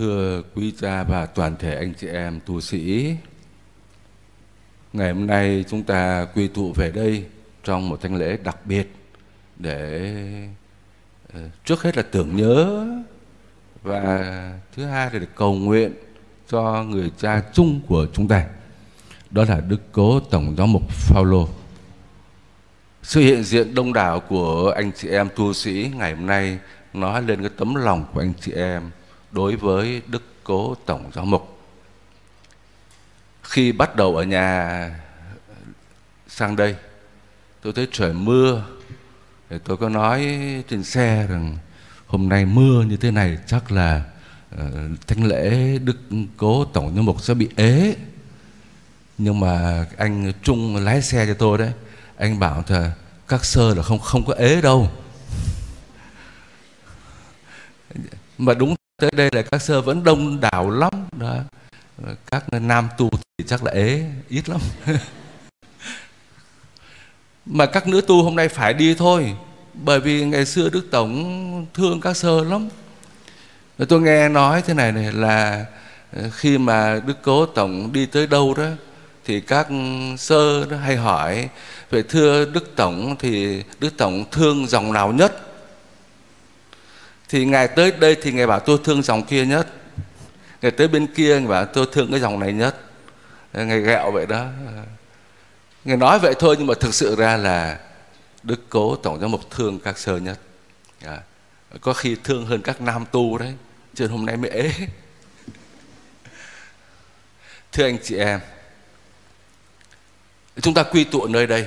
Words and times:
thưa 0.00 0.42
quý 0.54 0.72
cha 0.80 1.02
và 1.02 1.26
toàn 1.26 1.56
thể 1.58 1.76
anh 1.76 1.94
chị 1.94 2.06
em 2.06 2.40
tu 2.46 2.60
sĩ. 2.60 3.14
Ngày 4.92 5.12
hôm 5.12 5.26
nay 5.26 5.64
chúng 5.68 5.82
ta 5.82 6.26
quy 6.34 6.48
tụ 6.48 6.72
về 6.72 6.90
đây 6.90 7.24
trong 7.64 7.88
một 7.88 8.02
thánh 8.02 8.16
lễ 8.16 8.36
đặc 8.44 8.56
biệt 8.64 8.94
để 9.56 10.12
ờ, 11.32 11.40
trước 11.64 11.82
hết 11.82 11.96
là 11.96 12.02
tưởng 12.02 12.36
nhớ 12.36 12.86
và 13.82 14.58
thứ 14.76 14.84
hai 14.84 15.10
là 15.12 15.18
để 15.18 15.26
cầu 15.34 15.54
nguyện 15.54 15.92
cho 16.48 16.82
người 16.82 17.10
cha 17.18 17.42
chung 17.52 17.80
của 17.86 18.06
chúng 18.12 18.28
ta, 18.28 18.46
đó 19.30 19.44
là 19.48 19.60
đức 19.60 19.80
cố 19.92 20.20
tổng 20.20 20.54
giám 20.58 20.72
mục 20.72 20.82
Phaolô. 20.90 21.48
Sự 23.02 23.20
hiện 23.20 23.42
diện 23.42 23.74
đông 23.74 23.92
đảo 23.92 24.20
của 24.20 24.72
anh 24.76 24.90
chị 24.96 25.08
em 25.08 25.28
tu 25.36 25.52
sĩ 25.52 25.90
ngày 25.94 26.14
hôm 26.14 26.26
nay 26.26 26.58
nói 26.94 27.22
lên 27.22 27.40
cái 27.40 27.50
tấm 27.56 27.74
lòng 27.74 28.04
của 28.14 28.20
anh 28.20 28.32
chị 28.40 28.52
em 28.52 28.90
đối 29.32 29.56
với 29.56 30.02
đức 30.06 30.22
cố 30.44 30.74
tổng 30.86 31.10
giáo 31.14 31.24
mục. 31.24 31.60
Khi 33.42 33.72
bắt 33.72 33.96
đầu 33.96 34.16
ở 34.16 34.24
nhà 34.24 35.00
sang 36.28 36.56
đây 36.56 36.76
tôi 37.62 37.72
thấy 37.72 37.88
trời 37.92 38.12
mưa. 38.12 38.64
Thì 39.50 39.56
tôi 39.64 39.76
có 39.76 39.88
nói 39.88 40.38
trên 40.68 40.84
xe 40.84 41.26
rằng 41.26 41.58
hôm 42.06 42.28
nay 42.28 42.44
mưa 42.44 42.82
như 42.82 42.96
thế 42.96 43.10
này 43.10 43.38
chắc 43.46 43.72
là 43.72 44.02
uh, 44.54 44.60
thánh 45.06 45.24
lễ 45.24 45.78
đức 45.78 45.96
cố 46.36 46.64
tổng 46.64 46.94
giáo 46.94 47.02
mục 47.02 47.22
sẽ 47.22 47.34
bị 47.34 47.48
ế. 47.56 47.96
Nhưng 49.18 49.40
mà 49.40 49.86
anh 49.96 50.32
trung 50.42 50.76
lái 50.76 51.02
xe 51.02 51.26
cho 51.26 51.34
tôi 51.34 51.58
đấy. 51.58 51.72
Anh 52.16 52.38
bảo 52.38 52.64
là 52.68 52.92
các 53.28 53.44
sơ 53.44 53.74
là 53.74 53.82
không 53.82 53.98
không 53.98 54.24
có 54.24 54.34
ế 54.34 54.60
đâu. 54.60 54.90
Mà 58.38 58.54
đúng 58.54 58.74
tới 59.00 59.10
đây 59.16 59.28
là 59.32 59.42
các 59.42 59.62
sơ 59.62 59.80
vẫn 59.80 60.04
đông 60.04 60.40
đảo 60.40 60.70
lắm 60.70 60.92
đó. 61.18 61.36
Ờ, 62.04 62.14
các 62.30 62.44
nam 62.52 62.88
tu 62.98 63.10
thì 63.38 63.44
chắc 63.48 63.64
là 63.64 63.72
ế, 63.72 64.04
ít 64.28 64.48
lắm. 64.48 64.60
Mà 67.46 67.66
các 67.66 67.86
nữ 67.86 68.00
tu 68.00 68.22
hôm 68.22 68.36
nay 68.36 68.48
phải 68.48 68.74
đi 68.74 68.94
thôi, 68.94 69.34
bởi 69.74 70.00
vì 70.00 70.24
ngày 70.24 70.46
xưa 70.46 70.68
đức 70.68 70.86
tổng 70.90 71.66
thương 71.74 72.00
các 72.00 72.16
sơ 72.16 72.44
lắm. 72.44 72.68
Tôi 73.88 74.00
nghe 74.00 74.28
nói 74.28 74.62
thế 74.62 74.74
này 74.74 74.92
này 74.92 75.12
là 75.12 75.64
ờ, 76.12 76.30
khi 76.32 76.58
mà 76.58 77.00
đức 77.06 77.22
cố 77.22 77.46
tổng 77.46 77.92
đi 77.92 78.06
tới 78.06 78.26
đâu 78.26 78.54
đó, 78.54 78.68
thì 79.24 79.40
các 79.40 79.68
sơ 80.18 80.64
hay 80.64 80.96
hỏi 80.96 81.48
về 81.90 82.02
thưa 82.02 82.44
đức 82.44 82.76
tổng 82.76 83.16
thì 83.18 83.62
đức 83.80 83.96
tổng 83.96 84.24
thương 84.30 84.66
dòng 84.66 84.92
nào 84.92 85.12
nhất? 85.12 85.49
Thì 87.30 87.44
ngài 87.44 87.68
tới 87.68 87.92
đây 87.92 88.16
thì 88.22 88.32
ngài 88.32 88.46
bảo 88.46 88.60
tôi 88.60 88.78
thương 88.84 89.02
dòng 89.02 89.22
kia 89.22 89.46
nhất. 89.46 89.66
Ngài 90.62 90.70
tới 90.70 90.88
bên 90.88 91.06
kia 91.06 91.40
ngài 91.40 91.48
bảo 91.48 91.66
tôi 91.66 91.86
thương 91.92 92.10
cái 92.10 92.20
dòng 92.20 92.40
này 92.40 92.52
nhất. 92.52 92.76
Ờ, 93.52 93.64
ngài 93.64 93.80
gẹo 93.80 94.10
vậy 94.10 94.26
đó. 94.26 94.46
Ờ, 94.66 94.82
ngài 95.84 95.96
nói 95.96 96.18
vậy 96.18 96.34
thôi 96.38 96.56
nhưng 96.58 96.66
mà 96.66 96.74
thực 96.80 96.94
sự 96.94 97.16
ra 97.16 97.36
là 97.36 97.80
đức 98.42 98.60
cố 98.68 98.96
tổng 98.96 99.20
giám 99.20 99.30
mục 99.30 99.50
thương 99.50 99.80
các 99.80 99.98
sơ 99.98 100.16
nhất. 100.16 100.40
À, 101.04 101.18
có 101.80 101.92
khi 101.92 102.16
thương 102.24 102.46
hơn 102.46 102.62
các 102.62 102.80
nam 102.80 103.04
tu 103.12 103.38
đấy 103.38 103.54
chứ 103.94 104.06
hôm 104.06 104.26
nay 104.26 104.36
mới 104.36 104.50
ế. 104.50 104.72
Thưa 107.72 107.84
anh 107.84 107.98
chị 108.02 108.16
em 108.16 108.40
chúng 110.60 110.74
ta 110.74 110.82
quy 110.82 111.04
tụ 111.04 111.26
nơi 111.26 111.46
đây 111.46 111.66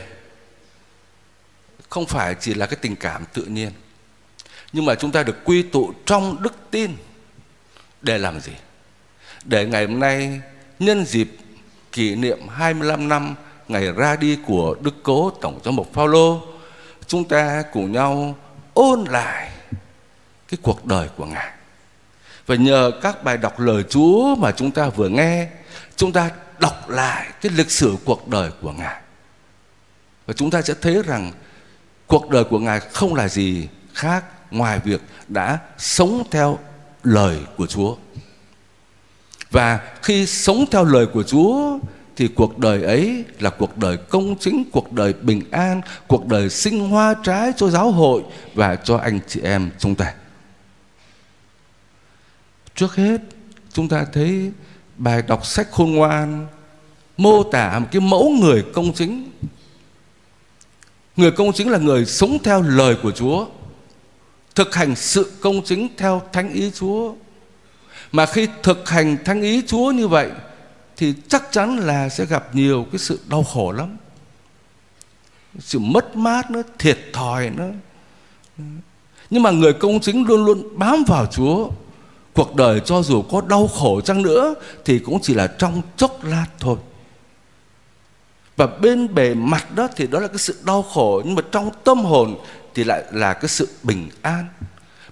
không 1.89 2.05
phải 2.05 2.35
chỉ 2.39 2.53
là 2.53 2.65
cái 2.65 2.77
tình 2.81 2.95
cảm 2.95 3.25
tự 3.33 3.43
nhiên 3.43 3.71
nhưng 4.73 4.85
mà 4.85 4.95
chúng 4.95 5.11
ta 5.11 5.23
được 5.23 5.37
quy 5.43 5.61
tụ 5.61 5.93
trong 6.05 6.41
đức 6.41 6.53
tin 6.71 6.91
để 8.01 8.17
làm 8.17 8.39
gì 8.39 8.51
để 9.45 9.65
ngày 9.65 9.85
hôm 9.85 9.99
nay 9.99 10.41
nhân 10.79 11.05
dịp 11.05 11.37
kỷ 11.91 12.15
niệm 12.15 12.47
25 12.47 13.09
năm 13.09 13.35
ngày 13.67 13.91
ra 13.91 14.15
đi 14.15 14.37
của 14.45 14.75
Đức 14.81 14.95
Cố 15.03 15.29
Tổng 15.41 15.59
giám 15.65 15.75
mục 15.75 15.93
Phaolô, 15.93 16.41
chúng 17.07 17.23
ta 17.23 17.63
cùng 17.73 17.91
nhau 17.91 18.35
ôn 18.73 19.03
lại 19.09 19.49
cái 20.47 20.57
cuộc 20.61 20.85
đời 20.85 21.09
của 21.17 21.25
Ngài. 21.25 21.51
Và 22.45 22.55
nhờ 22.55 22.91
các 23.01 23.23
bài 23.23 23.37
đọc 23.37 23.59
lời 23.59 23.83
Chúa 23.89 24.35
mà 24.35 24.51
chúng 24.51 24.71
ta 24.71 24.89
vừa 24.89 25.09
nghe, 25.09 25.47
chúng 25.95 26.11
ta 26.11 26.29
đọc 26.59 26.89
lại 26.89 27.27
cái 27.41 27.51
lịch 27.55 27.71
sử 27.71 27.95
cuộc 28.05 28.27
đời 28.27 28.51
của 28.61 28.71
Ngài. 28.71 29.01
Và 30.25 30.33
chúng 30.33 30.51
ta 30.51 30.61
sẽ 30.61 30.73
thấy 30.81 31.01
rằng 31.05 31.31
cuộc 32.07 32.29
đời 32.29 32.43
của 32.43 32.59
Ngài 32.59 32.79
không 32.79 33.15
là 33.15 33.27
gì 33.27 33.67
khác 33.93 34.23
ngoài 34.53 34.79
việc 34.83 35.01
đã 35.27 35.59
sống 35.77 36.23
theo 36.31 36.59
lời 37.03 37.39
của 37.57 37.67
Chúa. 37.67 37.95
Và 39.51 39.79
khi 40.01 40.25
sống 40.25 40.65
theo 40.71 40.83
lời 40.83 41.05
của 41.05 41.23
Chúa 41.23 41.79
thì 42.15 42.27
cuộc 42.27 42.57
đời 42.57 42.83
ấy 42.83 43.25
là 43.39 43.49
cuộc 43.49 43.77
đời 43.77 43.97
công 43.97 44.35
chính, 44.39 44.63
cuộc 44.71 44.93
đời 44.93 45.13
bình 45.13 45.41
an, 45.51 45.81
cuộc 46.07 46.27
đời 46.27 46.49
sinh 46.49 46.89
hoa 46.89 47.15
trái 47.23 47.51
cho 47.57 47.69
giáo 47.69 47.91
hội 47.91 48.23
và 48.53 48.75
cho 48.75 48.97
anh 48.97 49.19
chị 49.27 49.41
em 49.41 49.69
chúng 49.79 49.95
ta. 49.95 50.13
Trước 52.75 52.95
hết, 52.95 53.21
chúng 53.73 53.87
ta 53.87 54.05
thấy 54.13 54.51
bài 54.97 55.21
đọc 55.27 55.45
sách 55.45 55.71
khôn 55.71 55.91
ngoan 55.91 56.47
mô 57.17 57.43
tả 57.43 57.79
một 57.79 57.87
cái 57.91 58.01
mẫu 58.01 58.29
người 58.41 58.65
công 58.73 58.93
chính. 58.93 59.31
Người 61.15 61.31
công 61.31 61.53
chính 61.53 61.69
là 61.69 61.77
người 61.77 62.05
sống 62.05 62.37
theo 62.43 62.61
lời 62.61 62.97
của 63.03 63.11
Chúa, 63.11 63.45
thực 64.55 64.75
hành 64.75 64.95
sự 64.95 65.31
công 65.41 65.61
chính 65.65 65.87
theo 65.97 66.21
thánh 66.33 66.53
ý 66.53 66.71
Chúa. 66.71 67.13
Mà 68.11 68.25
khi 68.25 68.47
thực 68.63 68.89
hành 68.89 69.17
thánh 69.25 69.41
ý 69.41 69.61
Chúa 69.67 69.91
như 69.91 70.07
vậy, 70.07 70.29
thì 70.97 71.13
chắc 71.27 71.43
chắn 71.51 71.77
là 71.77 72.09
sẽ 72.09 72.25
gặp 72.25 72.55
nhiều 72.55 72.85
cái 72.91 72.99
sự 72.99 73.19
đau 73.27 73.43
khổ 73.43 73.71
lắm. 73.71 73.97
Sự 75.59 75.79
mất 75.79 76.15
mát 76.15 76.51
nó 76.51 76.61
thiệt 76.79 76.99
thòi 77.13 77.49
nó 77.49 77.65
nhưng 79.29 79.43
mà 79.43 79.51
người 79.51 79.73
công 79.73 79.99
chính 79.99 80.27
luôn 80.27 80.45
luôn 80.45 80.79
bám 80.79 81.03
vào 81.07 81.25
Chúa. 81.25 81.69
Cuộc 82.33 82.55
đời 82.55 82.79
cho 82.85 83.01
dù 83.01 83.21
có 83.21 83.41
đau 83.41 83.67
khổ 83.67 84.01
chăng 84.01 84.21
nữa, 84.21 84.53
thì 84.85 84.99
cũng 84.99 85.19
chỉ 85.21 85.33
là 85.33 85.47
trong 85.47 85.81
chốc 85.97 86.23
lát 86.23 86.45
thôi. 86.59 86.77
Và 88.55 88.67
bên 88.67 89.15
bề 89.15 89.33
mặt 89.33 89.75
đó 89.75 89.87
thì 89.95 90.07
đó 90.07 90.19
là 90.19 90.27
cái 90.27 90.37
sự 90.37 90.55
đau 90.65 90.81
khổ, 90.81 91.21
nhưng 91.25 91.35
mà 91.35 91.41
trong 91.51 91.69
tâm 91.83 92.05
hồn 92.05 92.35
thì 92.75 92.83
lại 92.83 93.03
là 93.11 93.33
cái 93.33 93.49
sự 93.49 93.67
bình 93.83 94.09
an. 94.21 94.45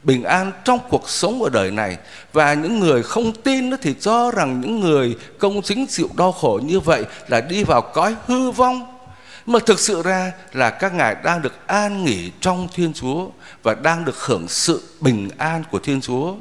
Bình 0.04 0.24
an 0.24 0.52
trong 0.64 0.80
cuộc 0.90 1.10
sống 1.10 1.44
ở 1.44 1.50
đời 1.50 1.72
này. 1.72 1.98
Và 2.34 2.54
những 2.54 2.80
người 2.80 3.04
không 3.04 3.34
tin 3.34 3.72
thì 3.82 3.96
cho 4.00 4.32
rằng 4.32 4.62
những 4.62 4.80
người 4.80 5.18
công 5.40 5.62
chính 5.62 5.88
chịu 5.88 6.10
đau 6.18 6.32
khổ 6.32 6.60
như 6.64 6.80
vậy 6.80 7.06
là 7.28 7.42
đi 7.42 7.64
vào 7.64 7.82
cõi 7.82 8.16
hư 8.26 8.52
vong. 8.52 8.98
Mà 9.46 9.60
thực 9.66 9.80
sự 9.80 10.02
ra 10.02 10.32
là 10.54 10.70
các 10.70 10.94
ngài 10.94 11.16
đang 11.24 11.42
được 11.42 11.68
an 11.68 12.06
nghỉ 12.06 12.32
trong 12.40 12.68
Thiên 12.76 12.94
Chúa 12.94 13.30
và 13.64 13.74
đang 13.74 14.06
được 14.06 14.18
hưởng 14.18 14.48
sự 14.48 14.84
bình 15.00 15.30
an 15.38 15.64
của 15.72 15.80
Thiên 15.80 16.02
Chúa. 16.02 16.36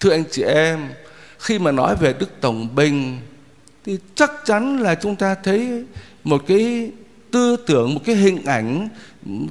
Thưa 0.00 0.10
anh 0.10 0.24
chị 0.30 0.42
em, 0.42 0.94
khi 1.38 1.58
mà 1.58 1.72
nói 1.72 1.96
về 1.96 2.12
Đức 2.12 2.40
Tổng 2.40 2.74
Bình 2.74 3.20
thì 3.84 3.98
chắc 4.14 4.32
chắn 4.44 4.78
là 4.78 4.94
chúng 4.94 5.16
ta 5.16 5.34
thấy 5.34 5.84
một 6.24 6.42
cái 6.48 6.90
tư 7.32 7.56
tưởng, 7.66 7.94
một 7.94 8.00
cái 8.04 8.16
hình 8.16 8.44
ảnh 8.44 8.88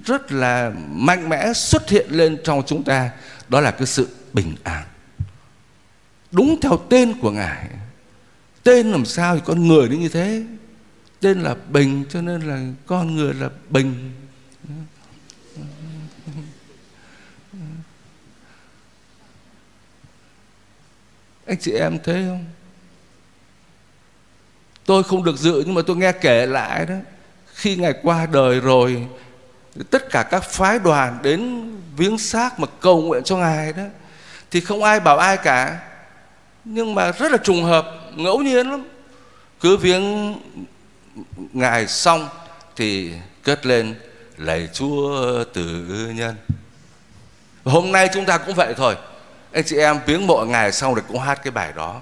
rất 0.06 0.32
là 0.32 0.72
mạnh 0.90 1.30
mẽ 1.30 1.54
xuất 1.54 1.90
hiện 1.90 2.08
lên 2.10 2.38
trong 2.44 2.64
chúng 2.66 2.84
ta 2.84 3.10
đó 3.48 3.60
là 3.62 3.72
cái 3.72 3.88
sự 3.88 4.10
bình 4.34 4.56
an. 4.64 4.84
Đúng 6.32 6.60
theo 6.62 6.78
tên 6.90 7.20
của 7.22 7.32
ngài. 7.32 7.70
Tên 8.64 8.92
làm 8.92 9.06
sao 9.06 9.36
thì 9.36 9.42
con 9.46 9.68
người 9.68 9.90
nó 9.90 9.96
như 9.96 10.10
thế. 10.10 10.44
Tên 11.20 11.42
là 11.42 11.56
bình 11.70 12.06
cho 12.10 12.22
nên 12.22 12.42
là 12.42 12.60
con 12.86 13.16
người 13.16 13.34
là 13.34 13.50
bình. 13.70 14.12
Anh 21.46 21.58
chị 21.60 21.72
em 21.72 21.98
thấy 22.04 22.24
không? 22.28 22.46
Tôi 24.86 25.04
không 25.04 25.24
được 25.24 25.38
dự 25.38 25.64
nhưng 25.66 25.76
mà 25.76 25.82
tôi 25.88 25.96
nghe 25.96 26.12
kể 26.12 26.46
lại 26.46 26.86
đó 26.86 26.96
khi 27.62 27.76
ngài 27.76 27.94
qua 28.04 28.26
đời 28.26 28.60
rồi, 28.60 29.08
tất 29.90 30.10
cả 30.10 30.24
các 30.24 30.44
phái 30.44 30.80
đoàn 30.80 31.20
đến 31.22 31.72
viếng 31.98 32.18
xác 32.18 32.60
mà 32.60 32.68
cầu 32.80 33.02
nguyện 33.02 33.24
cho 33.24 33.38
ngài 33.38 33.74
đó, 33.74 33.84
thì 34.52 34.62
không 34.62 34.84
ai 34.84 35.00
bảo 35.00 35.18
ai 35.18 35.38
cả. 35.38 35.80
Nhưng 36.66 36.96
mà 36.96 37.12
rất 37.12 37.32
là 37.32 37.38
trùng 37.38 37.64
hợp, 37.64 37.86
ngẫu 38.16 38.40
nhiên 38.40 38.70
lắm. 38.70 38.84
Cứ 39.60 39.78
viếng 39.78 40.36
ngài 41.54 41.88
xong 41.88 42.30
thì 42.76 43.12
cất 43.44 43.66
lên, 43.66 43.96
lạy 44.38 44.70
chúa 44.74 45.44
tử 45.54 45.86
nhân. 46.16 46.36
Hôm 47.66 47.92
nay 47.92 48.10
chúng 48.14 48.26
ta 48.26 48.38
cũng 48.38 48.56
vậy 48.56 48.74
thôi. 48.78 48.96
Anh 49.52 49.64
chị 49.66 49.78
em 49.78 50.00
viếng 50.06 50.28
mộ 50.28 50.46
ngài 50.46 50.72
xong 50.72 50.94
rồi 50.94 51.04
cũng 51.08 51.20
hát 51.20 51.40
cái 51.44 51.52
bài 51.52 51.74
đó. 51.76 52.02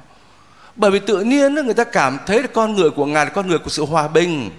Bởi 0.75 0.91
vì 0.91 0.99
tự 0.99 1.21
nhiên 1.21 1.55
người 1.55 1.73
ta 1.73 1.83
cảm 1.83 2.17
thấy 2.25 2.41
là 2.41 2.47
con 2.53 2.75
người 2.75 2.89
của 2.89 3.05
ngài 3.05 3.25
là 3.25 3.31
con 3.31 3.47
người 3.47 3.59
của 3.59 3.69
sự 3.69 3.85
hòa 3.85 4.07
bình 4.07 4.49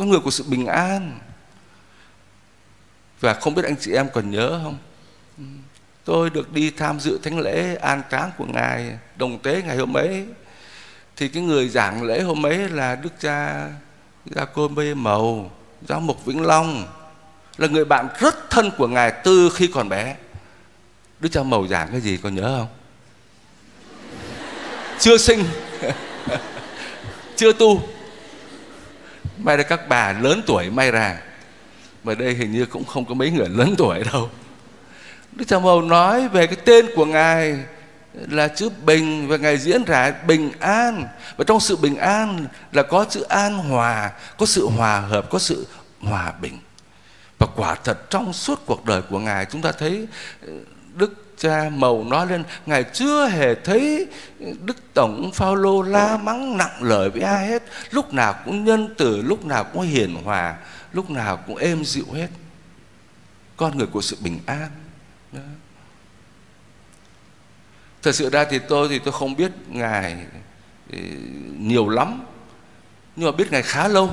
con 0.00 0.10
người 0.10 0.20
của 0.20 0.30
sự 0.30 0.44
bình 0.48 0.66
an. 0.66 1.18
Và 3.20 3.34
không 3.34 3.54
biết 3.54 3.64
anh 3.64 3.76
chị 3.80 3.92
em 3.92 4.08
còn 4.14 4.30
nhớ 4.30 4.60
không? 4.62 4.78
Tôi 6.04 6.30
được 6.30 6.52
đi 6.52 6.70
tham 6.70 7.00
dự 7.00 7.18
thánh 7.22 7.38
lễ 7.38 7.76
an 7.76 8.02
táng 8.10 8.30
của 8.38 8.44
ngài 8.44 8.98
đồng 9.16 9.38
tế 9.38 9.62
ngày 9.62 9.76
hôm 9.76 9.96
ấy. 9.96 10.26
Thì 11.16 11.28
cái 11.28 11.42
người 11.42 11.68
giảng 11.68 12.02
lễ 12.02 12.20
hôm 12.20 12.46
ấy 12.46 12.68
là 12.68 12.94
đức 12.94 13.12
cha 13.20 13.68
gia 14.26 14.44
côn 14.44 14.74
bê 14.74 14.94
màu 14.94 15.50
giáo 15.88 16.00
mục 16.00 16.24
vĩnh 16.24 16.42
long. 16.42 16.86
Là 17.56 17.68
người 17.68 17.84
bạn 17.84 18.08
rất 18.18 18.50
thân 18.50 18.70
của 18.78 18.88
ngài 18.88 19.12
từ 19.24 19.50
khi 19.54 19.66
còn 19.66 19.88
bé. 19.88 20.16
Đức 21.20 21.28
cha 21.32 21.42
màu 21.42 21.66
giảng 21.66 21.88
cái 21.90 22.00
gì 22.00 22.16
còn 22.16 22.34
nhớ 22.34 22.56
không? 22.58 22.68
Chưa 24.98 25.16
sinh. 25.16 25.44
Chưa 27.36 27.52
tu 27.52 27.93
may 29.38 29.56
ra 29.56 29.62
các 29.62 29.88
bà 29.88 30.12
lớn 30.12 30.42
tuổi, 30.46 30.70
may 30.70 30.90
ra. 30.90 31.18
Mà 32.04 32.14
đây 32.14 32.34
hình 32.34 32.52
như 32.52 32.66
cũng 32.66 32.84
không 32.84 33.04
có 33.04 33.14
mấy 33.14 33.30
người 33.30 33.48
lớn 33.48 33.74
tuổi 33.78 34.02
đâu. 34.12 34.30
Đức 35.32 35.44
cha 35.48 35.58
màu 35.58 35.82
nói 35.82 36.28
về 36.28 36.46
cái 36.46 36.56
tên 36.64 36.86
của 36.96 37.04
ngài 37.04 37.56
là 38.14 38.48
chữ 38.48 38.70
bình 38.84 39.28
và 39.28 39.36
ngài 39.36 39.58
diễn 39.58 39.84
ra 39.84 40.14
bình 40.26 40.50
an. 40.60 41.06
Và 41.36 41.44
trong 41.44 41.60
sự 41.60 41.76
bình 41.76 41.96
an 41.96 42.46
là 42.72 42.82
có 42.82 43.04
chữ 43.10 43.20
an 43.22 43.58
hòa, 43.58 44.10
có 44.38 44.46
sự 44.46 44.66
hòa 44.66 45.00
hợp, 45.00 45.30
có 45.30 45.38
sự 45.38 45.66
hòa 46.00 46.32
bình. 46.40 46.58
Và 47.38 47.46
quả 47.56 47.74
thật 47.74 48.10
trong 48.10 48.32
suốt 48.32 48.66
cuộc 48.66 48.84
đời 48.84 49.02
của 49.02 49.18
ngài, 49.18 49.44
chúng 49.44 49.62
ta 49.62 49.72
thấy 49.72 50.06
ờ, 50.46 50.52
đức 50.94 51.23
cha 51.38 51.70
màu 51.74 52.04
nói 52.04 52.26
lên, 52.26 52.44
ngài 52.66 52.84
chưa 52.84 53.28
hề 53.28 53.54
thấy 53.54 54.06
đức 54.38 54.76
tổng 54.94 55.30
phaolô 55.34 55.82
la 55.82 56.16
mắng 56.16 56.56
nặng 56.56 56.82
lời 56.82 57.10
với 57.10 57.22
ai 57.22 57.46
hết. 57.46 57.62
Lúc 57.90 58.12
nào 58.12 58.34
cũng 58.44 58.64
nhân 58.64 58.94
từ, 58.98 59.22
lúc 59.22 59.44
nào 59.44 59.64
cũng 59.64 59.82
hiền 59.82 60.14
hòa, 60.24 60.56
lúc 60.92 61.10
nào 61.10 61.36
cũng 61.36 61.56
êm 61.56 61.84
dịu 61.84 62.06
hết. 62.12 62.28
Con 63.56 63.78
người 63.78 63.86
của 63.86 64.00
sự 64.00 64.16
bình 64.20 64.40
an. 64.46 64.70
Đó. 65.32 65.40
thật 68.02 68.14
sự 68.14 68.30
ra 68.30 68.44
thì 68.44 68.58
tôi 68.58 68.88
thì 68.88 68.98
tôi 68.98 69.12
không 69.12 69.36
biết 69.36 69.52
ngài 69.68 70.16
ừ, 70.90 70.98
nhiều 71.58 71.88
lắm. 71.88 72.24
Nhưng 73.16 73.30
mà 73.30 73.36
biết 73.36 73.52
ngài 73.52 73.62
khá 73.62 73.88
lâu. 73.88 74.10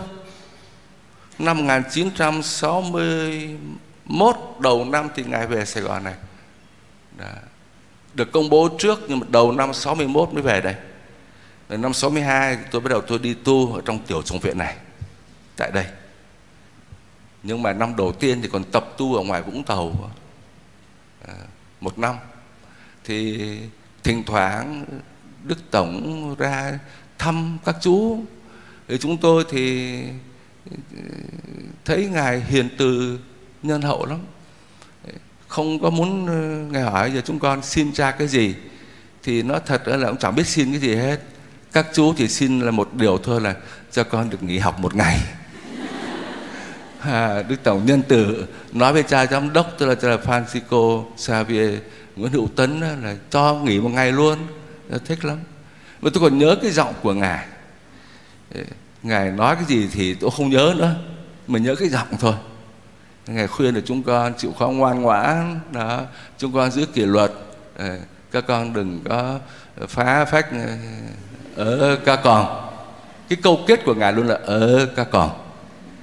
Năm 1.40 1.58
1961 1.58 4.38
đầu 4.60 4.86
năm 4.86 5.10
thì 5.16 5.24
ngài 5.24 5.48
về 5.48 5.66
Sài 5.66 5.84
Gòn 5.84 6.04
này 6.04 6.14
đã 7.18 7.36
được 8.14 8.32
công 8.32 8.50
bố 8.50 8.70
trước 8.80 9.00
nhưng 9.08 9.20
mà 9.20 9.28
đầu 9.30 9.52
năm 9.52 9.74
61 9.74 10.34
mới 10.34 10.44
về 10.44 10.62
đây. 10.62 10.76
Rồi 11.70 11.78
năm 11.78 11.94
62 11.94 12.58
tôi 12.72 12.82
bắt 12.82 12.90
đầu 12.90 13.02
tôi 13.02 13.20
đi 13.20 13.34
tu 13.34 13.74
ở 13.74 13.82
trong 13.86 14.00
tiểu 14.00 14.22
trong 14.22 14.40
viện 14.40 14.58
này 14.58 14.78
tại 15.58 15.72
đây. 15.72 15.86
Nhưng 17.44 17.62
mà 17.62 17.74
năm 17.74 17.96
đầu 17.96 18.12
tiên 18.12 18.40
thì 18.42 18.50
còn 18.52 18.64
tập 18.64 18.86
tu 18.98 19.16
ở 19.16 19.24
ngoài 19.24 19.42
Vũng 19.42 19.64
Tàu. 19.64 20.12
À, 21.28 21.34
một 21.80 22.00
năm. 22.00 22.16
Thì 23.04 23.40
thỉnh 24.04 24.24
thoảng 24.26 24.86
Đức 25.44 25.58
Tổng 25.72 26.36
ra 26.38 26.80
thăm 27.18 27.58
các 27.66 27.76
chú. 27.82 28.24
Thì 28.88 28.98
chúng 28.98 29.18
tôi 29.18 29.46
thì 29.50 29.94
ừ, 30.72 30.78
thấy 31.86 32.10
ngài 32.12 32.42
hiền 32.42 32.70
từ 32.78 33.20
nhân 33.64 33.82
hậu 33.82 34.06
lắm 34.06 34.20
không 35.52 35.80
có 35.80 35.90
muốn 35.90 36.28
ờ, 36.28 36.34
nghe 36.72 36.82
hỏi 36.82 37.12
giờ 37.12 37.22
chúng 37.26 37.40
con 37.40 37.62
xin 37.62 37.94
cha 37.94 38.12
cái 38.12 38.28
gì 38.28 38.56
thì 39.24 39.44
nó 39.44 39.60
thật 39.60 39.88
là 39.88 40.08
cũng 40.08 40.18
chẳng 40.18 40.36
biết 40.36 40.48
xin 40.48 40.72
cái 40.72 40.80
gì 40.80 40.96
hết. 40.96 41.20
Các 41.72 41.88
chú 41.94 42.14
chỉ 42.18 42.28
xin 42.28 42.60
là 42.60 42.72
một 42.72 42.94
điều 42.94 43.18
thôi 43.18 43.42
là 43.42 43.56
cho 43.92 44.04
con 44.04 44.30
được 44.30 44.44
nghỉ 44.44 44.58
học 44.58 44.80
một 44.80 44.96
ngày. 44.96 45.20
À, 47.02 47.44
đức 47.44 47.56
tổng 47.64 47.86
nhân 47.86 48.02
tử 48.02 48.46
nói 48.72 48.94
với 48.94 49.04
cha 49.04 49.26
giám 49.26 49.54
đốc 49.54 49.72
tức 49.78 49.86
là 49.86 49.96
tức 49.96 50.10
là 50.10 50.18
Francisco 50.18 51.06
Xavier 51.18 51.74
Nguyễn 52.16 52.32
Hữu 52.32 52.48
Tấn 52.48 52.80
là 52.80 53.16
cho 53.30 53.54
nghỉ 53.54 53.80
một 53.80 53.90
ngày 53.90 54.12
luôn. 54.12 54.38
Thích 55.06 55.26
lắm. 55.26 55.38
Mà 56.02 56.10
tôi 56.14 56.24
còn 56.24 56.38
nhớ 56.38 56.56
cái 56.62 56.72
giọng 56.72 56.94
của 57.02 57.14
ngài. 57.14 57.46
Ngài 59.04 59.32
nói 59.32 59.56
cái 59.56 59.66
gì 59.66 59.90
thì 59.92 60.14
tôi 60.14 60.32
không 60.38 60.50
nhớ 60.50 60.74
nữa 60.78 60.96
mà 61.48 61.60
nhớ 61.60 61.76
cái 61.76 61.90
giọng 61.90 62.08
thôi 62.20 62.34
ngài 63.28 63.48
khuyên 63.48 63.76
là 63.76 63.82
chúng 63.86 64.04
con 64.04 64.34
chịu 64.38 64.54
khó 64.60 64.68
ngoan 64.68 65.02
ngoãn, 65.02 65.60
đó. 65.72 66.02
Chúng 66.38 66.54
con 66.54 66.72
giữ 66.72 66.86
kỷ 66.86 67.06
luật. 67.06 67.32
Ờ, 67.78 67.98
các 68.32 68.44
con 68.48 68.74
đừng 68.74 69.02
có 69.10 69.40
phá 69.88 70.26
phách 70.26 70.48
ờ, 71.56 71.66
ở 71.66 71.96
các 72.06 72.20
con. 72.24 72.72
Cái 73.30 73.38
câu 73.44 73.60
kết 73.68 73.86
của 73.86 73.94
ngài 73.94 74.14
luôn 74.14 74.28
là 74.28 74.40
ở 74.46 74.86
các 74.96 75.08
con. 75.12 75.32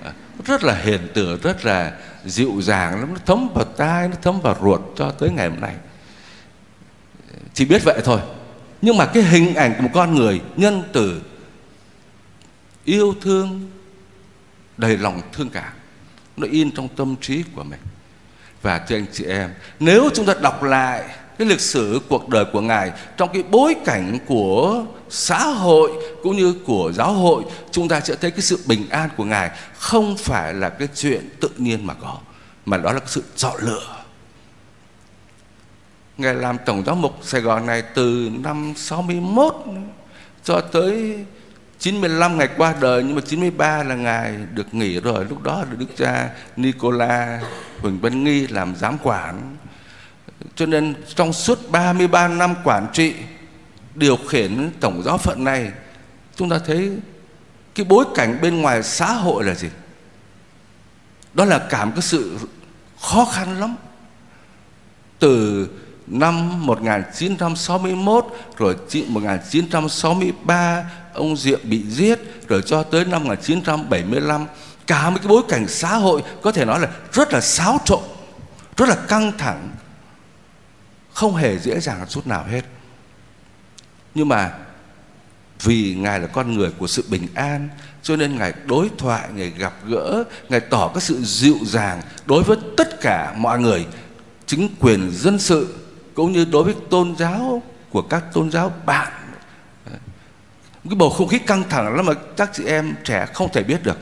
Ờ, 0.04 0.12
rất 0.44 0.64
là 0.64 0.74
hiền 0.74 1.08
từ, 1.14 1.38
rất 1.42 1.64
là 1.64 1.92
dịu 2.24 2.60
dàng 2.62 3.00
lắm 3.00 3.14
nó 3.14 3.20
thấm 3.26 3.48
vào 3.54 3.64
tai, 3.64 4.08
nó 4.08 4.16
thấm 4.22 4.40
vào 4.40 4.56
ruột 4.62 4.80
cho 4.96 5.10
tới 5.10 5.30
ngày 5.30 5.48
hôm 5.48 5.60
nay. 5.60 5.74
Chỉ 7.54 7.64
biết 7.64 7.84
vậy 7.84 8.00
thôi. 8.04 8.20
Nhưng 8.82 8.96
mà 8.96 9.06
cái 9.06 9.22
hình 9.22 9.54
ảnh 9.54 9.74
của 9.76 9.82
một 9.82 9.90
con 9.94 10.14
người 10.14 10.40
nhân 10.56 10.82
từ 10.92 11.22
yêu 12.84 13.14
thương, 13.20 13.70
đầy 14.76 14.96
lòng 14.96 15.20
thương 15.32 15.50
cảm 15.50 15.72
nó 16.38 16.46
in 16.50 16.70
trong 16.70 16.88
tâm 16.88 17.16
trí 17.20 17.44
của 17.56 17.62
mình. 17.62 17.80
Và 18.62 18.78
thưa 18.78 18.96
anh 18.96 19.06
chị 19.12 19.24
em, 19.24 19.54
nếu 19.80 20.10
chúng 20.14 20.26
ta 20.26 20.34
đọc 20.42 20.62
lại 20.62 21.04
cái 21.38 21.48
lịch 21.48 21.60
sử 21.60 22.00
cuộc 22.08 22.28
đời 22.28 22.44
của 22.52 22.60
ngài 22.60 22.92
trong 23.16 23.28
cái 23.32 23.42
bối 23.42 23.76
cảnh 23.84 24.18
của 24.26 24.84
xã 25.08 25.38
hội 25.38 25.90
cũng 26.22 26.36
như 26.36 26.54
của 26.66 26.92
giáo 26.94 27.12
hội, 27.12 27.44
chúng 27.70 27.88
ta 27.88 28.00
sẽ 28.00 28.14
thấy 28.14 28.30
cái 28.30 28.40
sự 28.40 28.58
bình 28.66 28.88
an 28.90 29.08
của 29.16 29.24
ngài 29.24 29.50
không 29.78 30.16
phải 30.16 30.54
là 30.54 30.68
cái 30.68 30.88
chuyện 30.94 31.28
tự 31.40 31.50
nhiên 31.56 31.86
mà 31.86 31.94
có, 31.94 32.16
mà 32.66 32.76
đó 32.76 32.92
là 32.92 32.98
cái 32.98 33.08
sự 33.08 33.22
chọn 33.36 33.56
lựa. 33.60 33.96
Ngài 36.18 36.34
làm 36.34 36.56
tổng 36.66 36.82
giám 36.86 37.02
mục 37.02 37.18
Sài 37.22 37.40
Gòn 37.40 37.66
này 37.66 37.82
từ 37.94 38.30
năm 38.40 38.72
61 38.76 39.54
cho 40.44 40.60
tới 40.60 41.24
95 41.78 42.38
ngày 42.38 42.48
qua 42.56 42.74
đời, 42.80 43.02
nhưng 43.02 43.14
mà 43.14 43.20
93 43.26 43.82
là 43.82 43.94
ngài 43.94 44.36
được 44.54 44.74
nghỉ 44.74 45.00
rồi. 45.00 45.26
Lúc 45.28 45.42
đó 45.42 45.58
là 45.58 45.76
đức 45.78 45.86
cha 45.96 46.30
Nicola 46.56 47.40
Huỳnh 47.80 48.00
Văn 48.00 48.24
Nghi 48.24 48.46
làm 48.46 48.76
giám 48.76 48.98
quản. 49.02 49.56
Cho 50.54 50.66
nên 50.66 50.94
trong 51.14 51.32
suốt 51.32 51.70
33 51.70 52.28
năm 52.28 52.54
quản 52.64 52.86
trị, 52.92 53.14
điều 53.94 54.16
khiển 54.28 54.70
tổng 54.80 55.02
giáo 55.04 55.18
phận 55.18 55.44
này, 55.44 55.70
chúng 56.36 56.48
ta 56.48 56.58
thấy 56.66 56.92
cái 57.74 57.86
bối 57.88 58.04
cảnh 58.14 58.38
bên 58.42 58.62
ngoài 58.62 58.82
xã 58.82 59.12
hội 59.12 59.44
là 59.44 59.54
gì? 59.54 59.68
Đó 61.34 61.44
là 61.44 61.66
cảm 61.70 61.92
cái 61.92 62.02
sự 62.02 62.38
khó 63.00 63.24
khăn 63.24 63.60
lắm. 63.60 63.76
Từ 65.18 65.68
năm 66.06 66.66
1961 66.66 68.26
rồi 68.56 68.76
1963 69.08 70.90
ông 71.18 71.36
Diệm 71.36 71.60
bị 71.62 71.82
giết, 71.88 72.18
rồi 72.48 72.62
cho 72.66 72.82
tới 72.82 73.04
năm 73.04 73.24
1975 73.24 74.46
cả 74.86 75.10
một 75.10 75.18
cái 75.22 75.28
bối 75.28 75.42
cảnh 75.48 75.68
xã 75.68 75.96
hội 75.96 76.22
có 76.42 76.52
thể 76.52 76.64
nói 76.64 76.80
là 76.80 76.88
rất 77.12 77.32
là 77.32 77.40
xáo 77.40 77.80
trộn, 77.84 78.02
rất 78.76 78.88
là 78.88 78.96
căng 79.08 79.32
thẳng, 79.38 79.70
không 81.12 81.36
hề 81.36 81.58
dễ 81.58 81.80
dàng 81.80 82.06
chút 82.08 82.26
nào 82.26 82.44
hết. 82.44 82.62
Nhưng 84.14 84.28
mà 84.28 84.52
vì 85.62 85.94
ngài 85.94 86.20
là 86.20 86.26
con 86.26 86.54
người 86.54 86.70
của 86.78 86.86
sự 86.86 87.04
bình 87.10 87.26
an, 87.34 87.68
cho 88.02 88.16
nên 88.16 88.38
ngài 88.38 88.52
đối 88.66 88.90
thoại, 88.98 89.28
ngài 89.34 89.50
gặp 89.50 89.74
gỡ, 89.86 90.24
ngài 90.48 90.60
tỏ 90.60 90.90
cái 90.94 91.00
sự 91.00 91.22
dịu 91.22 91.56
dàng 91.64 92.02
đối 92.26 92.42
với 92.42 92.56
tất 92.76 93.00
cả 93.00 93.34
mọi 93.36 93.58
người, 93.58 93.86
chính 94.46 94.68
quyền 94.80 95.10
dân 95.10 95.38
sự, 95.38 95.74
cũng 96.14 96.32
như 96.32 96.44
đối 96.44 96.64
với 96.64 96.74
tôn 96.90 97.16
giáo 97.16 97.62
của 97.90 98.02
các 98.02 98.24
tôn 98.32 98.50
giáo 98.50 98.72
bạn 98.86 99.12
cái 100.84 100.96
bầu 100.96 101.10
không 101.10 101.28
khí 101.28 101.38
căng 101.38 101.62
thẳng 101.68 101.96
lắm 101.96 102.06
mà 102.06 102.12
các 102.36 102.50
chị 102.52 102.64
em 102.64 102.94
trẻ 103.04 103.26
không 103.34 103.52
thể 103.52 103.62
biết 103.62 103.82
được. 103.82 103.98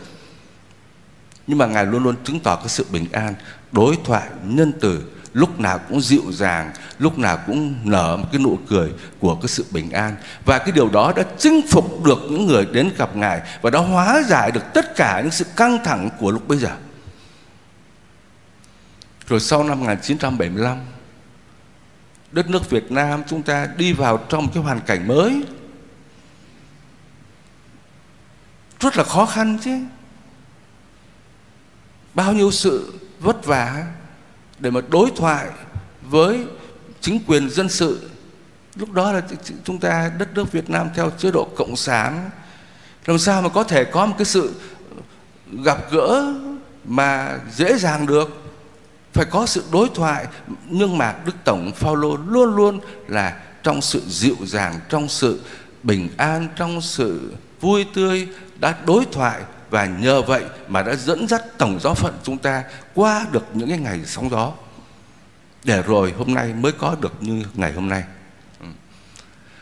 Nhưng 1.47 1.59
mà 1.59 1.67
ngài 1.67 1.87
luôn 1.87 2.03
luôn 2.03 2.15
chứng 2.25 2.41
tỏ 2.41 2.57
cái 2.57 2.69
sự 2.69 2.87
bình 2.91 3.07
an, 3.13 3.35
đối 3.73 3.99
thoại, 4.05 4.29
nhân 4.45 4.73
từ, 4.81 5.03
lúc 5.33 5.61
nào 5.61 5.79
cũng 5.79 6.01
dịu 6.01 6.23
dàng, 6.33 6.73
lúc 6.99 7.19
nào 7.19 7.39
cũng 7.47 7.75
nở 7.85 8.17
một 8.17 8.27
cái 8.33 8.41
nụ 8.41 8.59
cười 8.69 8.93
của 9.19 9.35
cái 9.35 9.49
sự 9.49 9.65
bình 9.71 9.91
an. 9.91 10.17
Và 10.45 10.59
cái 10.59 10.73
điều 10.73 10.89
đó 10.89 11.13
đã 11.17 11.23
chinh 11.39 11.61
phục 11.71 12.05
được 12.05 12.19
những 12.31 12.47
người 12.47 12.67
đến 12.73 12.91
gặp 12.99 13.17
ngài 13.17 13.41
và 13.63 13.71
đã 13.71 13.79
hóa 13.79 14.23
giải 14.27 14.51
được 14.51 14.65
tất 14.75 14.97
cả 14.97 15.21
những 15.21 15.31
sự 15.31 15.45
căng 15.57 15.79
thẳng 15.85 16.09
của 16.21 16.31
lúc 16.31 16.49
bây 16.49 16.59
giờ. 16.59 16.71
Rồi 19.29 19.41
sau 19.41 19.65
năm 19.65 19.81
1975 19.81 20.79
đất 22.33 22.51
nước 22.51 22.71
Việt 22.71 22.93
Nam 22.93 23.23
chúng 23.27 23.43
ta 23.43 23.69
đi 23.77 23.93
vào 23.93 24.19
trong 24.29 24.49
cái 24.55 24.63
hoàn 24.63 24.81
cảnh 24.81 25.09
mới. 25.09 25.43
Rất 28.81 28.97
là 28.97 29.05
khó 29.05 29.27
khăn 29.27 29.59
chứ. 29.65 29.79
Bao 32.15 32.33
nhiêu 32.33 32.51
sự 32.51 32.95
vất 33.21 33.47
vả 33.47 33.87
để 34.59 34.71
mà 34.71 34.81
đối 34.89 35.11
thoại 35.17 35.47
với 36.03 36.45
chính 37.01 37.21
quyền 37.27 37.51
dân 37.51 37.69
sự. 37.69 38.11
Lúc 38.75 38.93
đó 38.93 39.13
là 39.13 39.23
chúng 39.65 39.79
ta 39.79 40.11
đất 40.19 40.35
nước 40.35 40.53
Việt 40.53 40.71
Nam 40.71 40.89
theo 40.95 41.11
chế 41.11 41.31
độ 41.31 41.49
cộng 41.57 41.77
sản. 41.77 42.31
Làm 43.07 43.19
sao 43.19 43.43
mà 43.43 43.49
có 43.49 43.65
thể 43.65 43.85
có 43.85 44.07
một 44.07 44.15
cái 44.19 44.25
sự 44.25 44.53
gặp 45.65 45.79
gỡ 45.91 46.35
mà 46.85 47.39
dễ 47.55 47.77
dàng 47.79 48.07
được? 48.07 48.43
Phải 49.13 49.25
có 49.25 49.47
sự 49.47 49.65
đối 49.73 49.89
thoại. 49.95 50.27
Nhưng 50.67 50.99
mà 50.99 51.15
Đức 51.25 51.37
Tổng 51.45 51.73
Phaolô 51.73 52.17
luôn 52.17 52.57
luôn 52.57 52.81
là 53.09 53.43
trong 53.63 53.83
sự 53.83 54.03
dịu 54.09 54.37
dàng, 54.45 54.81
trong 54.89 55.09
sự 55.09 55.41
bình 55.83 56.09
an, 56.17 56.49
trong 56.57 56.81
sự 56.81 57.33
vui 57.61 57.87
tươi, 57.95 58.29
đã 58.61 58.75
đối 58.87 59.05
thoại 59.13 59.41
và 59.71 59.87
nhờ 59.87 60.23
vậy 60.23 60.45
mà 60.69 60.83
đã 60.83 60.95
dẫn 60.95 61.29
dắt 61.29 61.43
tổng 61.59 61.79
giáo 61.83 61.95
phận 61.95 62.15
chúng 62.23 62.39
ta 62.39 62.65
qua 62.95 63.27
được 63.33 63.45
những 63.53 63.69
cái 63.69 63.79
ngày 63.79 64.01
sóng 64.05 64.31
gió. 64.31 64.53
Để 65.65 65.83
rồi 65.83 66.15
hôm 66.19 66.35
nay 66.35 66.53
mới 66.53 66.73
có 66.73 66.97
được 67.01 67.13
như 67.21 67.45
ngày 67.55 67.73
hôm 67.73 67.89
nay. 67.89 68.05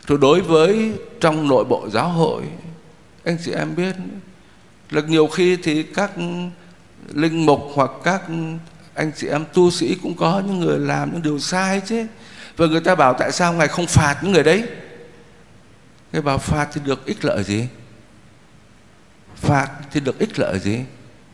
Rồi 0.07 0.17
đối 0.21 0.41
với 0.41 0.93
trong 1.21 1.47
nội 1.47 1.65
bộ 1.65 1.89
giáo 1.89 2.09
hội, 2.09 2.43
anh 3.23 3.37
chị 3.45 3.51
em 3.51 3.75
biết, 3.75 3.95
là 4.91 5.01
nhiều 5.01 5.27
khi 5.27 5.57
thì 5.63 5.83
các 5.83 6.11
linh 7.13 7.45
mục 7.45 7.61
hoặc 7.73 7.91
các 8.03 8.23
anh 8.93 9.11
chị 9.17 9.27
em 9.27 9.45
tu 9.53 9.71
sĩ 9.71 9.95
cũng 10.03 10.15
có 10.17 10.41
những 10.47 10.59
người 10.59 10.79
làm 10.79 11.11
những 11.11 11.21
điều 11.21 11.39
sai 11.39 11.81
chứ. 11.85 12.05
Và 12.57 12.65
người 12.65 12.81
ta 12.81 12.95
bảo 12.95 13.13
tại 13.13 13.31
sao 13.31 13.53
ngài 13.53 13.67
không 13.67 13.87
phạt 13.87 14.19
những 14.21 14.31
người 14.31 14.43
đấy? 14.43 14.63
Cái 16.11 16.21
bảo 16.21 16.37
phạt 16.37 16.67
thì 16.73 16.81
được 16.85 17.05
ích 17.05 17.25
lợi 17.25 17.43
gì? 17.43 17.67
Phạt 19.35 19.69
thì 19.91 19.99
được 19.99 20.19
ích 20.19 20.39
lợi 20.39 20.59
gì? 20.59 20.79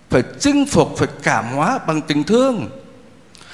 Phải 0.10 0.24
chinh 0.40 0.66
phục, 0.66 0.94
phải 0.98 1.08
cảm 1.24 1.46
hóa 1.46 1.80
bằng 1.88 2.02
tình 2.02 2.24
thương. 2.24 2.70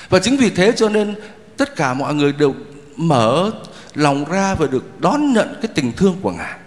Và 0.10 0.20
chính 0.20 0.38
vì 0.38 0.50
thế 0.50 0.74
cho 0.76 0.90
nên 0.90 1.16
tất 1.58 1.76
cả 1.76 1.94
mọi 1.94 2.16
người 2.16 2.34
đều 2.34 2.56
mở 2.96 3.52
lòng 3.94 4.26
ra 4.26 4.56
và 4.56 4.68
được 4.68 5.02
đón 5.02 5.34
nhận 5.34 5.56
cái 5.62 5.72
tình 5.76 5.92
thương 5.92 6.18
của 6.22 6.32
ngài. 6.32 6.60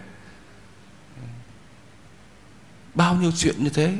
Bao 2.95 3.15
nhiêu 3.15 3.33
chuyện 3.37 3.55
như 3.59 3.71
thế? 3.71 3.93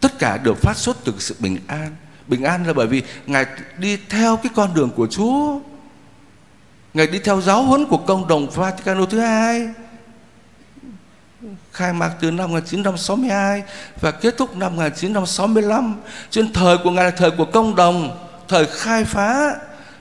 Tất 0.00 0.18
cả 0.18 0.38
đều 0.44 0.54
phát 0.54 0.76
xuất 0.76 0.96
từ 1.04 1.14
sự 1.18 1.36
bình 1.38 1.58
an. 1.66 1.96
Bình 2.28 2.42
an 2.42 2.66
là 2.66 2.72
bởi 2.72 2.86
vì 2.86 3.02
ngài 3.26 3.46
đi 3.78 3.98
theo 4.08 4.36
cái 4.36 4.52
con 4.54 4.74
đường 4.74 4.90
của 4.96 5.06
chúa. 5.06 5.60
Ngài 6.94 7.06
đi 7.06 7.18
theo 7.18 7.40
giáo 7.40 7.62
huấn 7.62 7.86
của 7.86 7.96
công 7.96 8.28
đồng 8.28 8.50
Vaticano 8.50 9.06
thứ 9.06 9.20
hai 9.20 9.68
khai 11.72 11.92
mạc 11.92 12.10
từ 12.20 12.30
năm 12.30 12.50
1962 12.50 13.62
và 14.00 14.10
kết 14.10 14.34
thúc 14.38 14.56
năm 14.56 14.76
1965 14.76 15.94
trên 16.30 16.52
thời 16.52 16.78
của 16.78 16.90
ngài 16.90 17.04
là 17.04 17.10
thời 17.10 17.30
của 17.30 17.44
công 17.44 17.76
đồng, 17.76 18.26
thời 18.48 18.66
khai 18.66 19.04
phá. 19.04 19.56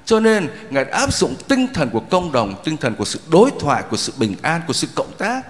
Cho 0.05 0.19
nên 0.19 0.47
ngài 0.69 0.85
đã 0.85 0.97
áp 0.97 1.13
dụng 1.13 1.35
tinh 1.47 1.67
thần 1.73 1.89
của 1.89 1.99
công 1.99 2.31
đồng, 2.31 2.55
tinh 2.63 2.77
thần 2.77 2.95
của 2.95 3.05
sự 3.05 3.19
đối 3.31 3.51
thoại, 3.59 3.83
của 3.89 3.97
sự 3.97 4.13
bình 4.17 4.35
an, 4.41 4.61
của 4.67 4.73
sự 4.73 4.87
cộng 4.95 5.11
tác. 5.17 5.41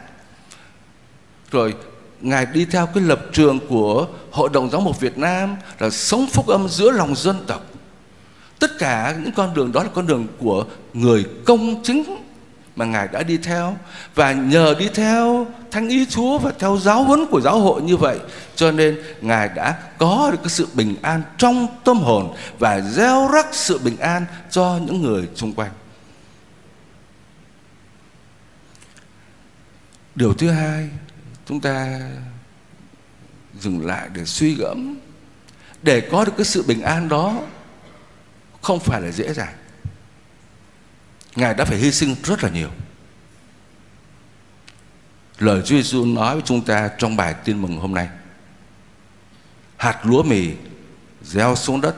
Rồi 1.51 1.75
ngài 2.21 2.45
đi 2.45 2.65
theo 2.65 2.85
cái 2.85 3.03
lập 3.03 3.21
trường 3.33 3.59
của 3.69 4.07
hội 4.31 4.49
đồng 4.53 4.69
giáo 4.69 4.81
mục 4.81 4.99
Việt 4.99 5.17
Nam 5.17 5.55
là 5.79 5.89
sống 5.89 6.27
phúc 6.33 6.47
âm 6.47 6.69
giữa 6.69 6.91
lòng 6.91 7.15
dân 7.15 7.43
tộc. 7.47 7.61
Tất 8.59 8.71
cả 8.79 9.15
những 9.23 9.31
con 9.31 9.53
đường 9.53 9.71
đó 9.71 9.83
là 9.83 9.89
con 9.93 10.07
đường 10.07 10.27
của 10.39 10.65
người 10.93 11.25
công 11.45 11.83
chính 11.83 12.20
mà 12.75 12.85
ngài 12.85 13.07
đã 13.07 13.23
đi 13.23 13.37
theo. 13.37 13.77
Và 14.15 14.31
nhờ 14.31 14.75
đi 14.79 14.89
theo 14.93 15.47
thánh 15.71 15.89
ý 15.89 16.05
Chúa 16.05 16.37
và 16.37 16.51
theo 16.59 16.77
giáo 16.77 17.03
huấn 17.03 17.25
của 17.25 17.41
giáo 17.41 17.59
hội 17.59 17.81
như 17.81 17.97
vậy 17.97 18.19
cho 18.55 18.71
nên 18.71 18.99
ngài 19.21 19.49
đã 19.55 19.77
có 19.97 20.29
được 20.31 20.37
cái 20.43 20.49
sự 20.49 20.67
bình 20.73 20.95
an 21.01 21.23
trong 21.37 21.67
tâm 21.83 21.97
hồn 21.97 22.35
và 22.59 22.81
gieo 22.81 23.29
rắc 23.33 23.47
sự 23.51 23.79
bình 23.79 23.97
an 23.97 24.25
cho 24.49 24.79
những 24.85 25.01
người 25.01 25.27
xung 25.35 25.53
quanh. 25.53 25.71
Điều 30.15 30.33
thứ 30.33 30.49
hai, 30.49 30.89
chúng 31.45 31.61
ta 31.61 31.99
dừng 33.59 33.85
lại 33.85 34.09
để 34.13 34.25
suy 34.25 34.55
gẫm 34.55 34.97
để 35.81 36.01
có 36.11 36.25
được 36.25 36.33
cái 36.37 36.45
sự 36.45 36.63
bình 36.67 36.81
an 36.81 37.09
đó 37.09 37.41
không 38.61 38.79
phải 38.79 39.01
là 39.01 39.11
dễ 39.11 39.33
dàng. 39.33 39.53
Ngài 41.35 41.53
đã 41.53 41.65
phải 41.65 41.77
hy 41.77 41.91
sinh 41.91 42.15
rất 42.23 42.43
là 42.43 42.49
nhiều. 42.49 42.69
Lời 45.39 45.61
Chúa 45.65 45.75
Giêsu 45.75 46.05
nói 46.05 46.35
với 46.35 46.43
chúng 46.45 46.61
ta 46.61 46.89
trong 46.97 47.15
bài 47.15 47.35
tin 47.45 47.61
mừng 47.61 47.77
hôm 47.77 47.93
nay. 47.93 48.07
Hạt 49.77 49.99
lúa 50.03 50.23
mì 50.23 50.49
gieo 51.23 51.55
xuống 51.55 51.81
đất 51.81 51.95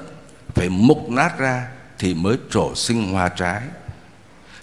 Phải 0.54 0.70
mục 0.70 1.10
nát 1.10 1.38
ra 1.38 1.68
thì 2.00 2.14
mới 2.14 2.38
trổ 2.50 2.76
sinh 2.76 3.12
hoa 3.12 3.30
trái. 3.30 3.62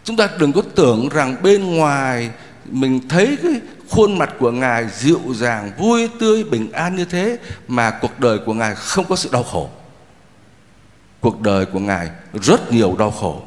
Chúng 0.05 0.17
ta 0.17 0.29
đừng 0.39 0.53
có 0.53 0.63
tưởng 0.75 1.09
rằng 1.09 1.43
bên 1.43 1.77
ngoài 1.77 2.31
Mình 2.65 3.09
thấy 3.09 3.39
cái 3.43 3.61
khuôn 3.89 4.19
mặt 4.19 4.31
của 4.39 4.51
Ngài 4.51 4.89
dịu 4.89 5.21
dàng, 5.35 5.73
vui 5.79 6.09
tươi, 6.21 6.45
bình 6.45 6.73
an 6.73 6.97
như 6.97 7.05
thế 7.05 7.39
Mà 7.69 7.91
cuộc 7.91 8.21
đời 8.21 8.39
của 8.47 8.55
Ngài 8.55 8.75
không 8.75 9.05
có 9.05 9.17
sự 9.17 9.29
đau 9.33 9.43
khổ. 9.43 9.71
Cuộc 11.21 11.41
đời 11.41 11.67
của 11.67 11.81
Ngài 11.81 12.11
rất 12.43 12.73
nhiều 12.73 12.97
đau 12.99 13.11
khổ. 13.11 13.43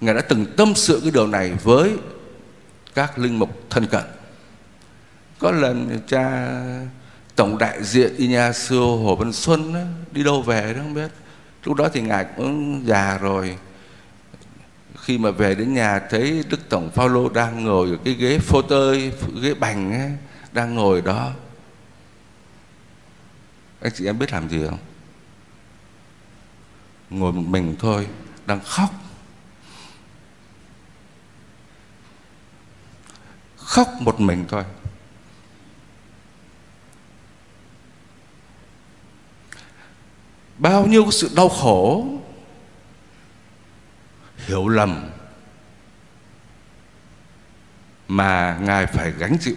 Ngài 0.00 0.14
đã 0.14 0.20
từng 0.20 0.46
tâm 0.56 0.74
sự 0.74 1.00
cái 1.02 1.10
điều 1.10 1.26
này 1.26 1.52
với 1.64 1.96
các 2.94 3.18
linh 3.18 3.38
mục 3.38 3.70
thân 3.70 3.86
cận. 3.86 4.04
Có 5.38 5.50
lần 5.50 6.00
cha 6.06 6.50
tổng 7.36 7.58
đại 7.58 7.84
diện 7.84 8.16
Ignacio 8.16 8.78
Hồ 8.78 9.16
Văn 9.16 9.32
Xuân 9.32 9.74
đó, 9.74 9.80
đi 10.12 10.24
đâu 10.24 10.42
về 10.42 10.74
đó 10.74 10.80
không 10.82 10.94
biết. 10.94 11.10
Lúc 11.64 11.76
đó 11.76 11.88
thì 11.92 12.00
ngài 12.00 12.26
cũng 12.36 12.82
già 12.86 13.18
rồi. 13.18 13.56
Khi 15.00 15.18
mà 15.18 15.30
về 15.30 15.54
đến 15.54 15.74
nhà 15.74 16.00
thấy 16.10 16.44
Đức 16.48 16.68
Tổng 16.68 16.90
Phaolô 16.90 17.28
đang 17.28 17.64
ngồi 17.64 17.90
ở 17.90 17.96
cái 18.04 18.14
ghế 18.14 18.38
phô 18.38 18.62
tơi, 18.62 19.12
ghế 19.42 19.54
bành 19.54 19.92
ấy, 19.92 20.10
đang 20.52 20.74
ngồi 20.74 21.00
đó. 21.02 21.32
Anh 23.80 23.92
chị 23.94 24.06
em 24.06 24.18
biết 24.18 24.32
làm 24.32 24.48
gì 24.48 24.66
không? 24.68 24.78
Ngồi 27.10 27.32
một 27.32 27.44
mình 27.46 27.76
thôi, 27.78 28.06
đang 28.46 28.60
khóc 28.64 28.90
khóc 33.70 33.88
một 34.00 34.20
mình 34.20 34.44
thôi. 34.48 34.64
Bao 40.58 40.86
nhiêu 40.86 41.10
sự 41.10 41.30
đau 41.36 41.48
khổ, 41.48 42.06
hiểu 44.36 44.68
lầm 44.68 45.10
mà 48.08 48.58
ngài 48.60 48.86
phải 48.86 49.12
gánh 49.18 49.36
chịu. 49.40 49.56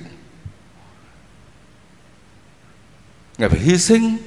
Ngài 3.38 3.50
phải 3.50 3.60
hy 3.60 3.78
sinh, 3.78 4.18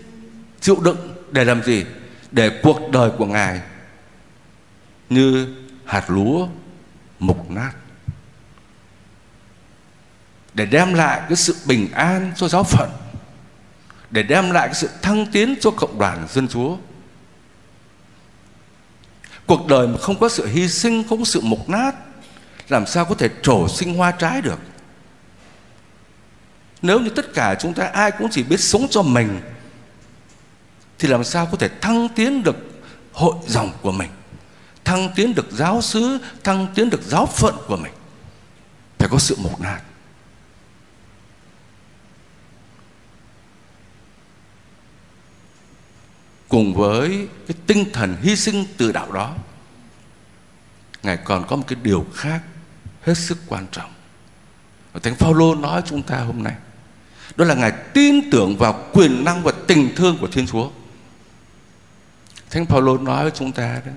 chịu 0.61 0.76
đựng 0.85 1.16
để 1.31 1.45
làm 1.45 1.62
gì? 1.62 1.85
Để 2.31 2.61
cuộc 2.62 2.81
đời 2.93 3.11
của 3.19 3.26
ngài 3.26 3.61
như 5.11 5.57
hạt 5.85 6.11
lúa 6.11 6.49
mục 7.19 7.50
nát 7.50 7.73
để 10.56 10.66
đem 10.66 10.94
lại 10.94 11.20
cái 11.28 11.36
sự 11.36 11.56
bình 11.64 11.88
an 11.92 12.32
cho 12.36 12.48
giáo 12.48 12.64
phận, 12.64 12.90
để 14.10 14.22
đem 14.22 14.50
lại 14.50 14.68
cái 14.68 14.75
sự 14.75 14.90
thăng 15.02 15.26
tiến 15.26 15.54
cho 15.60 15.70
cộng 15.70 15.98
đoàn 15.98 16.26
dân 16.30 16.48
chúa. 16.48 16.76
Cuộc 19.46 19.66
đời 19.66 19.88
mà 19.88 19.98
không 19.98 20.18
có 20.18 20.28
sự 20.28 20.46
hy 20.46 20.68
sinh, 20.68 21.04
không 21.08 21.18
có 21.18 21.25
sự 21.25 21.40
mục 21.40 21.68
nát, 21.68 21.94
làm 22.68 22.86
sao 22.86 23.04
có 23.04 23.14
thể 23.14 23.28
trổ 23.42 23.68
sinh 23.68 23.94
hoa 23.94 24.10
trái 24.10 24.42
được? 24.42 24.58
Nếu 26.82 27.00
như 27.00 27.10
tất 27.10 27.34
cả 27.34 27.54
chúng 27.60 27.75
ta 27.75 27.86
ai 27.86 28.10
cũng 28.10 28.28
chỉ 28.30 28.42
biết 28.42 28.60
sống 28.60 28.86
cho 28.90 29.02
mình, 29.02 29.40
thì 30.98 31.08
làm 31.08 31.25
sao 31.25 31.46
có 31.46 31.56
thể 31.56 31.68
thăng 31.80 32.08
tiến 32.08 32.42
được 32.42 32.56
hội 33.12 33.34
dòng 33.46 33.72
của 33.82 33.92
mình, 33.92 34.10
thăng 34.84 35.12
tiến 35.16 35.34
được 35.34 35.46
giáo 35.50 35.82
xứ, 35.82 36.18
thăng 36.44 36.66
tiến 36.75 36.90
được 36.90 37.02
giáo 37.02 37.26
phận 37.26 37.54
của 37.66 37.76
mình? 37.76 37.92
Phải 38.98 39.08
có 39.08 39.18
sự 39.18 39.36
mục 39.38 39.60
nát. 39.60 39.80
Cùng 46.49 46.75
với 46.75 47.29
cái 47.49 47.57
tinh 47.67 47.85
thần 47.93 48.17
hy 48.23 48.37
sinh 48.37 48.65
từ 48.76 48.93
đạo 48.93 49.12
đó, 49.12 49.35
ngài 51.03 51.17
còn 51.17 51.47
có 51.47 51.57
một 51.57 51.65
cái 51.67 51.79
điều 51.83 52.07
khác 52.15 52.43
hết 53.03 53.15
sức 53.15 53.38
quan 53.47 53.67
trọng. 53.73 53.91
Và 54.93 55.00
thánh 55.00 55.15
phaolô 55.15 55.55
nói 55.55 55.83
chúng 55.87 56.03
ta 56.03 56.19
hôm 56.19 56.43
nay, 56.43 56.55
đó 57.37 57.45
là 57.45 57.55
ngài 57.55 57.71
tin 57.71 58.31
tưởng 58.31 58.57
vào 58.57 58.85
quyền 58.93 59.25
năng 59.25 59.43
và 59.43 59.53
tình 59.67 59.95
thương 59.97 60.19
của 60.21 60.26
thiên 60.26 60.47
chúa. 60.47 60.71
Thánh 62.50 62.67
phaolô 62.67 62.99
nói 62.99 63.23
với 63.23 63.33
chúng 63.35 63.53
ta 63.53 63.81
đó, 63.87 63.93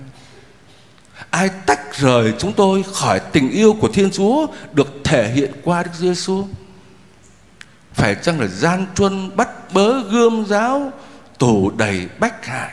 ai 1.30 1.50
tách 1.66 1.94
rời 1.94 2.34
chúng 2.38 2.52
tôi 2.52 2.84
khỏi 2.92 3.20
tình 3.32 3.50
yêu 3.50 3.76
của 3.80 3.88
thiên 3.88 4.10
chúa 4.10 4.46
được 4.72 4.88
thể 5.04 5.32
hiện 5.32 5.52
qua 5.64 5.82
đức 5.82 5.90
giêsu 5.94 6.46
phải 7.92 8.16
chăng 8.22 8.40
là 8.40 8.46
gian 8.46 8.86
truân 8.94 9.36
bắt 9.36 9.48
bớ 9.74 10.02
gươm 10.02 10.44
giáo 10.46 10.92
tù 11.40 11.70
đầy 11.70 12.08
bách 12.18 12.46
hại. 12.46 12.72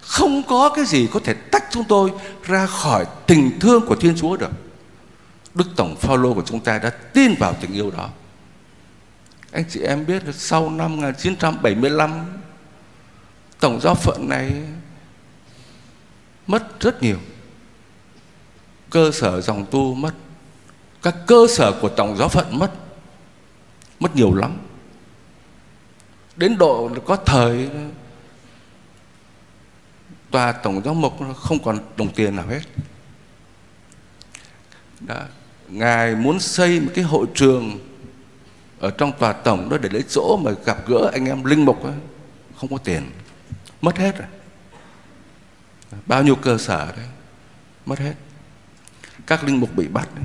Không 0.00 0.42
có 0.42 0.72
cái 0.76 0.84
gì 0.84 1.08
có 1.12 1.20
thể 1.24 1.34
tách 1.34 1.64
chúng 1.70 1.84
tôi 1.84 2.10
ra 2.42 2.66
khỏi 2.66 3.04
tình 3.26 3.58
thương 3.60 3.86
của 3.86 3.96
Thiên 3.96 4.16
Chúa 4.16 4.36
được. 4.36 4.50
Đức 5.54 5.64
Tổng 5.76 5.96
Phaolô 5.96 6.34
của 6.34 6.42
chúng 6.46 6.60
ta 6.60 6.78
đã 6.78 6.90
tin 6.90 7.34
vào 7.38 7.54
tình 7.60 7.72
yêu 7.72 7.90
đó. 7.90 8.08
Anh 9.52 9.64
chị 9.68 9.80
em 9.80 10.06
biết 10.06 10.24
là 10.26 10.32
sau 10.32 10.70
năm 10.70 10.96
1975 10.96 12.24
tổng 13.60 13.80
giáo 13.80 13.94
phận 13.94 14.28
này 14.28 14.52
mất 16.46 16.80
rất 16.80 17.02
nhiều. 17.02 17.18
Cơ 18.90 19.10
sở 19.12 19.40
dòng 19.40 19.66
tu 19.70 19.94
mất. 19.94 20.12
Các 21.02 21.14
cơ 21.26 21.46
sở 21.48 21.72
của 21.80 21.88
tổng 21.88 22.16
giáo 22.16 22.28
phận 22.28 22.58
mất. 22.58 22.70
Mất 24.00 24.16
nhiều 24.16 24.34
lắm 24.34 24.58
đến 26.40 26.58
độ 26.58 26.90
có 27.06 27.16
thời 27.16 27.70
tòa 30.30 30.52
tổng 30.52 30.82
giáo 30.84 30.94
mục 30.94 31.12
không 31.36 31.58
còn 31.64 31.78
đồng 31.96 32.12
tiền 32.12 32.36
nào 32.36 32.46
hết 32.46 32.60
Đã. 35.00 35.26
ngài 35.68 36.14
muốn 36.14 36.40
xây 36.40 36.80
một 36.80 36.90
cái 36.94 37.04
hội 37.04 37.26
trường 37.34 37.78
ở 38.78 38.90
trong 38.90 39.12
tòa 39.18 39.32
tổng 39.32 39.68
đó 39.68 39.78
để 39.78 39.88
lấy 39.88 40.04
chỗ 40.08 40.36
mà 40.36 40.50
gặp 40.64 40.88
gỡ 40.88 41.10
anh 41.12 41.26
em 41.26 41.44
linh 41.44 41.64
mục 41.64 41.84
đó. 41.84 41.90
không 42.56 42.70
có 42.70 42.78
tiền, 42.78 43.10
mất 43.80 43.98
hết 43.98 44.18
rồi 44.18 44.28
bao 46.06 46.22
nhiêu 46.22 46.36
cơ 46.36 46.58
sở 46.58 46.92
đấy, 46.96 47.06
mất 47.86 47.98
hết 47.98 48.14
các 49.26 49.44
linh 49.44 49.60
mục 49.60 49.76
bị 49.76 49.88
bắt 49.88 50.08
đấy. 50.14 50.24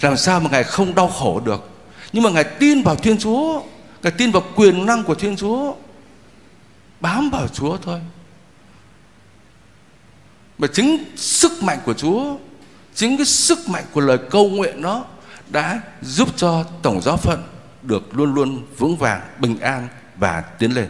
làm 0.00 0.16
sao 0.16 0.40
mà 0.40 0.50
ngài 0.50 0.64
không 0.64 0.94
đau 0.94 1.08
khổ 1.08 1.40
được 1.40 1.69
nhưng 2.12 2.22
mà 2.22 2.30
ngài 2.30 2.44
tin 2.44 2.82
vào 2.82 2.96
thiên 2.96 3.18
chúa, 3.18 3.62
ngài 4.02 4.12
tin 4.12 4.30
vào 4.30 4.42
quyền 4.56 4.86
năng 4.86 5.04
của 5.04 5.14
thiên 5.14 5.36
chúa, 5.36 5.74
bám 7.00 7.30
vào 7.30 7.48
chúa 7.48 7.76
thôi. 7.76 8.00
Mà 10.58 10.68
chính 10.72 11.04
sức 11.16 11.62
mạnh 11.62 11.78
của 11.84 11.94
chúa, 11.94 12.36
chính 12.94 13.16
cái 13.16 13.26
sức 13.26 13.68
mạnh 13.68 13.84
của 13.92 14.00
lời 14.00 14.18
câu 14.30 14.48
nguyện 14.48 14.82
đó 14.82 15.04
đã 15.48 15.80
giúp 16.02 16.28
cho 16.36 16.64
tổng 16.82 17.00
giáo 17.02 17.16
phận 17.16 17.42
được 17.82 18.16
luôn 18.16 18.34
luôn 18.34 18.66
vững 18.78 18.96
vàng, 18.96 19.20
bình 19.38 19.60
an 19.60 19.88
và 20.16 20.40
tiến 20.40 20.74
lên. 20.74 20.88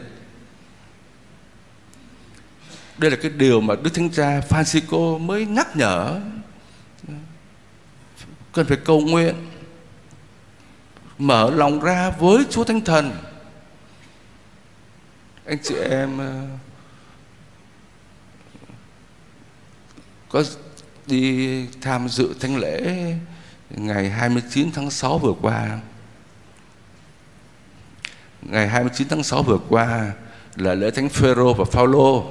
Đây 2.98 3.10
là 3.10 3.16
cái 3.22 3.30
điều 3.30 3.60
mà 3.60 3.74
đức 3.82 3.90
thánh 3.94 4.10
cha 4.10 4.40
Francisco 4.48 5.18
mới 5.18 5.46
nhắc 5.46 5.76
nhở. 5.76 6.20
Cần 8.52 8.66
phải 8.66 8.76
cầu 8.76 9.00
nguyện 9.00 9.34
mở 11.20 11.50
lòng 11.50 11.80
ra 11.80 12.10
với 12.10 12.44
Chúa 12.50 12.64
Thánh 12.64 12.80
Thần. 12.80 13.16
Anh 15.46 15.58
chị 15.62 15.74
em 15.90 16.18
ờ, 16.18 16.42
có 20.28 20.44
đi 21.06 21.66
tham 21.80 22.08
dự 22.08 22.34
thánh 22.40 22.56
lễ 22.56 22.94
ngày 23.70 24.10
29 24.10 24.72
tháng 24.72 24.90
6 24.90 25.18
vừa 25.18 25.34
qua. 25.42 25.78
Ngày 28.42 28.68
29 28.68 29.08
tháng 29.08 29.22
6 29.22 29.42
vừa 29.42 29.58
qua 29.68 30.12
là 30.56 30.74
lễ 30.74 30.90
thánh 30.90 31.08
Phêrô 31.08 31.54
và 31.54 31.64
Phaolô. 31.64 32.24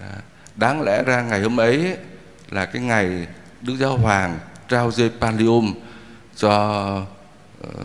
À, 0.00 0.16
đáng 0.56 0.82
lẽ 0.82 1.02
ra 1.02 1.22
ngày 1.22 1.42
hôm 1.42 1.60
ấy 1.60 1.96
là 2.50 2.66
cái 2.66 2.82
ngày 2.82 3.26
Đức 3.60 3.76
Giáo 3.80 3.96
Hoàng 3.96 4.38
trao 4.68 4.90
dây 4.90 5.10
Pallium 5.20 5.74
cho 6.36 7.06
Ờ, 7.62 7.84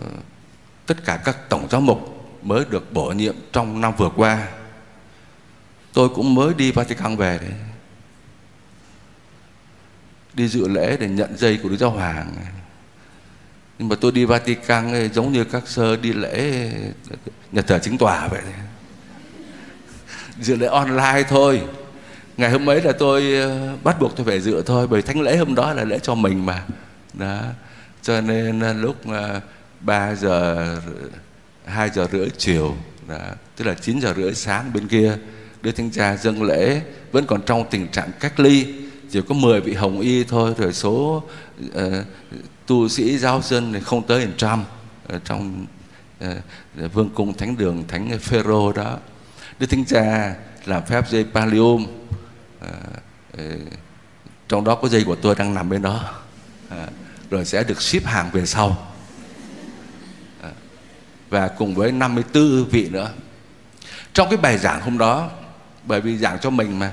tất 0.85 1.05
cả 1.05 1.21
các 1.25 1.49
tổng 1.49 1.67
giáo 1.69 1.81
mục 1.81 1.99
mới 2.41 2.65
được 2.69 2.93
bổ 2.93 3.11
nhiệm 3.11 3.35
trong 3.51 3.81
năm 3.81 3.93
vừa 3.97 4.09
qua. 4.15 4.47
Tôi 5.93 6.09
cũng 6.09 6.35
mới 6.35 6.53
đi 6.53 6.71
Vatican 6.71 7.15
về 7.15 7.39
đấy. 7.41 7.53
Đi 10.33 10.47
dự 10.47 10.67
lễ 10.67 10.97
để 10.99 11.07
nhận 11.09 11.37
dây 11.37 11.59
của 11.63 11.69
Đức 11.69 11.77
Giáo 11.79 11.89
Hoàng. 11.89 12.35
Nhưng 13.79 13.89
mà 13.89 13.95
tôi 14.01 14.11
đi 14.11 14.25
Vatican 14.25 14.91
ấy, 14.91 15.09
giống 15.09 15.31
như 15.31 15.43
các 15.43 15.67
sơ 15.67 15.95
đi 15.95 16.13
lễ 16.13 16.69
nhật 17.51 17.67
thờ 17.67 17.79
chính 17.79 17.97
tòa 17.97 18.27
vậy. 18.27 18.41
Dự 20.39 20.55
lễ 20.55 20.67
online 20.67 21.23
thôi 21.29 21.61
ngày 22.37 22.51
hôm 22.51 22.69
ấy 22.69 22.81
là 22.81 22.91
tôi 22.91 23.33
ờ, 23.33 23.75
bắt 23.83 23.99
buộc 23.99 24.15
tôi 24.15 24.25
phải 24.25 24.39
dự 24.39 24.61
thôi 24.65 24.87
bởi 24.87 25.01
thánh 25.01 25.21
lễ 25.21 25.37
hôm 25.37 25.55
đó 25.55 25.73
là 25.73 25.83
lễ 25.83 25.99
cho 25.99 26.15
mình 26.15 26.45
mà 26.45 26.63
đó 27.13 27.41
cho 28.01 28.21
nên 28.21 28.59
ờ, 28.59 28.73
lúc 28.73 28.95
3 29.79 30.15
giờ 30.15 30.81
2 31.65 31.89
giờ 31.89 32.07
rưỡi 32.11 32.29
chiều 32.37 32.75
là 33.07 33.35
tức 33.55 33.65
là 33.65 33.73
9 33.73 34.01
giờ 34.01 34.13
rưỡi 34.17 34.33
sáng 34.33 34.73
bên 34.73 34.87
kia 34.87 35.17
Đức 35.61 35.71
Thánh 35.71 35.91
Cha 35.91 36.17
dâng 36.17 36.43
lễ 36.43 36.81
vẫn 37.11 37.25
còn 37.25 37.41
trong 37.45 37.65
tình 37.69 37.87
trạng 37.87 38.11
cách 38.19 38.39
ly 38.39 38.73
chỉ 39.09 39.21
có 39.29 39.35
10 39.35 39.61
vị 39.61 39.73
hồng 39.73 39.99
y 39.99 40.23
thôi 40.23 40.53
rồi 40.57 40.73
số 40.73 41.23
uh, 41.65 41.93
tu 42.65 42.89
sĩ 42.89 43.17
giáo 43.17 43.41
dân 43.41 43.73
thì 43.73 43.79
không 43.79 44.07
tới 44.07 44.19
hàng 44.19 44.33
trăm 44.37 44.63
ở 45.07 45.19
trong 45.25 45.65
uh, 46.25 46.93
vương 46.93 47.09
cung 47.09 47.33
thánh 47.33 47.57
đường 47.57 47.83
thánh 47.87 48.19
Phêrô 48.19 48.71
đó. 48.71 48.97
Đức 49.59 49.67
Thánh 49.69 49.85
Cha 49.85 50.35
làm 50.65 50.85
phép 50.85 51.09
dây 51.09 51.25
palium 51.33 51.83
uh, 51.83 52.69
ờ, 53.37 53.43
trong 54.49 54.63
đó 54.63 54.75
có 54.75 54.87
dây 54.87 55.03
của 55.03 55.15
tôi 55.15 55.35
đang 55.35 55.53
nằm 55.53 55.69
bên 55.69 55.81
đó 55.81 56.13
uh, 56.67 56.73
rồi 57.29 57.45
sẽ 57.45 57.63
được 57.63 57.81
ship 57.81 58.05
hàng 58.05 58.29
về 58.33 58.45
sau 58.45 58.87
và 61.29 61.47
cùng 61.47 61.75
với 61.75 61.91
54 61.91 62.65
vị 62.65 62.89
nữa. 62.89 63.11
Trong 64.13 64.29
cái 64.29 64.37
bài 64.37 64.57
giảng 64.57 64.81
hôm 64.81 64.97
đó, 64.97 65.29
bởi 65.83 66.01
vì 66.01 66.17
giảng 66.17 66.39
cho 66.39 66.49
mình 66.49 66.79
mà, 66.79 66.91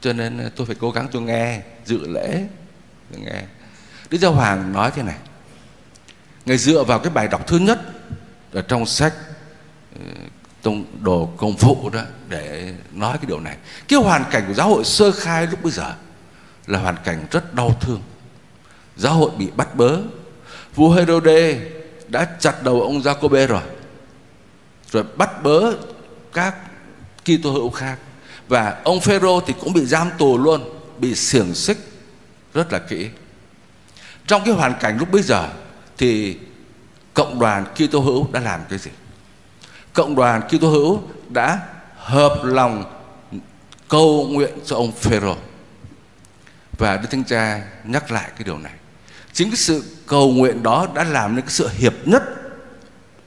cho 0.00 0.12
nên 0.12 0.38
ờ, 0.38 0.50
tôi 0.56 0.66
phải 0.66 0.76
cố 0.80 0.90
gắng 0.90 1.08
tôi 1.12 1.22
nghe, 1.22 1.60
dự 1.84 2.08
lễ 2.08 2.46
nghe. 3.16 3.42
Đức 4.10 4.18
Giáo 4.18 4.32
Hoàng 4.32 4.72
nói 4.72 4.90
thế 4.94 5.02
này, 5.02 5.16
Ngài 6.46 6.58
dựa 6.58 6.84
vào 6.84 6.98
cái 6.98 7.10
bài 7.10 7.28
đọc 7.28 7.46
thứ 7.46 7.58
nhất 7.58 7.80
ở 8.52 8.62
trong 8.62 8.86
sách 8.86 9.14
ờ, 9.94 10.06
tông, 10.62 10.84
đồ 11.00 11.30
công 11.36 11.56
vụ 11.56 11.90
đó 11.90 12.02
để 12.28 12.74
nói 12.92 13.18
cái 13.18 13.26
điều 13.26 13.40
này. 13.40 13.56
Cái 13.88 13.98
hoàn 13.98 14.24
cảnh 14.30 14.44
của 14.48 14.54
giáo 14.54 14.68
hội 14.68 14.84
sơ 14.84 15.12
khai 15.12 15.46
lúc 15.46 15.62
bây 15.62 15.72
giờ 15.72 15.94
là 16.66 16.78
hoàn 16.78 16.96
cảnh 17.04 17.26
rất 17.30 17.54
đau 17.54 17.76
thương. 17.80 18.02
Giáo 18.96 19.14
hội 19.14 19.30
bị 19.38 19.50
bắt 19.56 19.74
bớ. 19.74 19.98
Vua 20.74 20.90
Herode 20.90 21.60
đã 22.10 22.36
chặt 22.40 22.62
đầu 22.62 22.82
ông 22.82 23.00
Jacobe 23.00 23.46
rồi. 23.46 23.62
Rồi 24.90 25.04
bắt 25.16 25.42
bớ 25.42 25.72
các 26.32 26.54
Kitô 27.24 27.52
hữu 27.52 27.70
khác. 27.70 27.98
Và 28.48 28.80
ông 28.84 29.00
Phêrô 29.00 29.40
thì 29.40 29.54
cũng 29.60 29.72
bị 29.72 29.84
giam 29.84 30.10
tù 30.18 30.38
luôn, 30.38 30.80
bị 30.98 31.14
xiềng 31.14 31.54
xích 31.54 31.78
rất 32.54 32.72
là 32.72 32.78
kỹ. 32.78 33.08
Trong 34.26 34.42
cái 34.44 34.54
hoàn 34.54 34.74
cảnh 34.80 34.98
lúc 34.98 35.12
bây 35.12 35.22
giờ 35.22 35.48
thì 35.98 36.38
cộng 37.14 37.38
đoàn 37.38 37.64
Kitô 37.74 38.00
hữu 38.00 38.28
đã 38.32 38.40
làm 38.40 38.60
cái 38.68 38.78
gì? 38.78 38.90
Cộng 39.92 40.14
đoàn 40.14 40.42
Kitô 40.48 40.68
hữu 40.68 41.02
đã 41.28 41.60
hợp 41.96 42.40
lòng 42.44 42.84
cầu 43.88 44.26
nguyện 44.30 44.58
cho 44.66 44.76
ông 44.76 44.92
Phêrô. 44.92 45.36
Và 46.78 46.96
Đức 46.96 47.08
Thánh 47.10 47.24
Cha 47.24 47.62
nhắc 47.84 48.12
lại 48.12 48.30
cái 48.36 48.44
điều 48.44 48.58
này 48.58 48.72
chính 49.40 49.50
cái 49.50 49.56
sự 49.56 49.84
cầu 50.06 50.32
nguyện 50.32 50.62
đó 50.62 50.86
đã 50.94 51.04
làm 51.04 51.36
nên 51.36 51.44
cái 51.44 51.52
sự 51.52 51.68
hiệp 51.78 51.94
nhất 52.04 52.22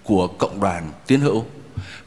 của 0.03 0.27
cộng 0.27 0.59
đoàn 0.59 0.91
tiến 1.07 1.21
hữu. 1.21 1.45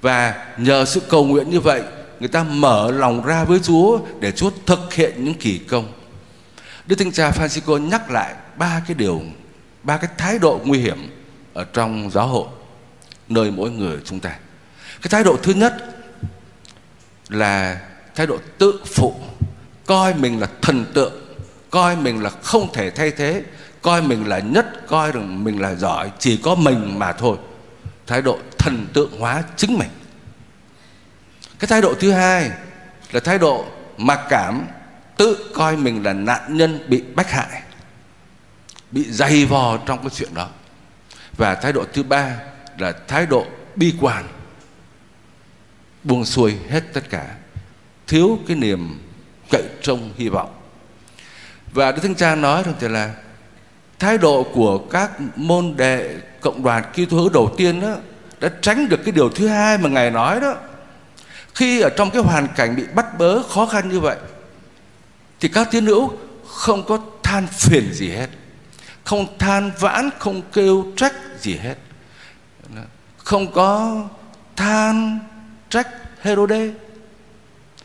Và 0.00 0.46
nhờ 0.58 0.84
sự 0.84 1.00
cầu 1.00 1.24
nguyện 1.24 1.50
như 1.50 1.60
vậy, 1.60 1.82
người 2.20 2.28
ta 2.28 2.42
mở 2.42 2.90
lòng 2.90 3.24
ra 3.24 3.44
với 3.44 3.58
Chúa 3.58 4.00
để 4.20 4.32
Chúa 4.32 4.50
thực 4.66 4.94
hiện 4.94 5.24
những 5.24 5.34
kỳ 5.34 5.58
công. 5.58 5.92
Đức 6.86 6.96
Thánh 6.96 7.12
Cha 7.12 7.30
Francisco 7.30 7.78
nhắc 7.78 8.10
lại 8.10 8.34
ba 8.56 8.82
cái 8.86 8.94
điều, 8.94 9.22
ba 9.82 9.96
cái 9.96 10.10
thái 10.18 10.38
độ 10.38 10.60
nguy 10.64 10.78
hiểm 10.78 11.10
ở 11.54 11.64
trong 11.64 12.10
giáo 12.10 12.26
hội, 12.26 12.48
nơi 13.28 13.50
mỗi 13.50 13.70
người 13.70 13.98
chúng 14.04 14.20
ta. 14.20 14.30
Cái 15.02 15.08
thái 15.10 15.24
độ 15.24 15.36
thứ 15.42 15.52
nhất 15.52 15.74
là 17.28 17.80
thái 18.14 18.26
độ 18.26 18.38
tự 18.58 18.80
phụ, 18.86 19.14
coi 19.86 20.14
mình 20.14 20.40
là 20.40 20.46
thần 20.62 20.84
tượng, 20.94 21.12
coi 21.70 21.96
mình 21.96 22.22
là 22.22 22.30
không 22.30 22.72
thể 22.72 22.90
thay 22.90 23.10
thế 23.10 23.42
coi 23.86 24.02
mình 24.02 24.28
là 24.28 24.38
nhất, 24.38 24.86
coi 24.86 25.12
rằng 25.12 25.44
mình 25.44 25.60
là 25.60 25.74
giỏi, 25.74 26.10
chỉ 26.18 26.36
có 26.36 26.54
mình 26.54 26.98
mà 26.98 27.12
thôi. 27.12 27.36
Thái 28.06 28.22
độ 28.22 28.38
thần 28.58 28.86
tượng 28.92 29.20
hóa 29.20 29.42
chính 29.56 29.78
mình. 29.78 29.88
Cái 31.58 31.68
thái 31.68 31.82
độ 31.82 31.94
thứ 32.00 32.12
hai 32.12 32.50
là 33.12 33.20
thái 33.20 33.38
độ 33.38 33.64
mặc 33.96 34.20
cảm, 34.28 34.66
tự 35.16 35.52
coi 35.54 35.76
mình 35.76 36.04
là 36.04 36.12
nạn 36.12 36.56
nhân 36.56 36.84
bị 36.88 37.02
bách 37.14 37.30
hại, 37.30 37.62
bị 38.90 39.04
dày 39.04 39.44
vò 39.44 39.76
trong 39.76 39.98
cái 39.98 40.10
chuyện 40.14 40.34
đó. 40.34 40.48
Và 41.36 41.54
thái 41.54 41.72
độ 41.72 41.84
thứ 41.92 42.02
ba 42.02 42.36
là 42.78 42.92
thái 43.08 43.26
độ 43.26 43.46
bi 43.76 43.94
quan, 44.00 44.24
buông 46.04 46.24
xuôi 46.24 46.54
hết 46.70 46.82
tất 46.92 47.10
cả, 47.10 47.26
thiếu 48.06 48.38
cái 48.48 48.56
niềm 48.56 49.00
cậy 49.50 49.62
trông, 49.82 50.12
hy 50.16 50.28
vọng. 50.28 50.54
Và 51.72 51.92
đức 51.92 52.00
thánh 52.02 52.14
cha 52.14 52.34
nói 52.34 52.62
rằng 52.62 52.74
thì 52.80 52.88
là 52.88 53.14
thái 53.98 54.18
độ 54.18 54.46
của 54.54 54.78
các 54.78 55.10
môn 55.36 55.74
đệ 55.76 56.16
cộng 56.40 56.62
đoàn 56.62 56.84
Kitô 56.92 57.16
hữu 57.16 57.28
đầu 57.28 57.54
tiên 57.56 57.80
đó, 57.80 57.96
đã 58.40 58.48
tránh 58.60 58.88
được 58.88 59.00
cái 59.04 59.12
điều 59.12 59.28
thứ 59.28 59.48
hai 59.48 59.78
mà 59.78 59.88
ngài 59.88 60.10
nói 60.10 60.40
đó. 60.40 60.54
Khi 61.54 61.80
ở 61.80 61.90
trong 61.96 62.10
cái 62.10 62.22
hoàn 62.22 62.48
cảnh 62.56 62.76
bị 62.76 62.82
bắt 62.94 63.18
bớ 63.18 63.42
khó 63.42 63.66
khăn 63.66 63.88
như 63.88 64.00
vậy, 64.00 64.16
thì 65.40 65.48
các 65.48 65.68
tín 65.70 65.86
hữu 65.86 66.12
không 66.48 66.84
có 66.86 66.98
than 67.22 67.46
phiền 67.46 67.92
gì 67.92 68.10
hết, 68.10 68.28
không 69.04 69.38
than 69.38 69.70
vãn, 69.80 70.10
không 70.18 70.42
kêu 70.52 70.86
trách 70.96 71.12
gì 71.40 71.56
hết. 71.56 71.74
Không 73.16 73.52
có 73.52 74.02
than 74.56 75.18
trách 75.70 75.88
Herode. 76.20 76.68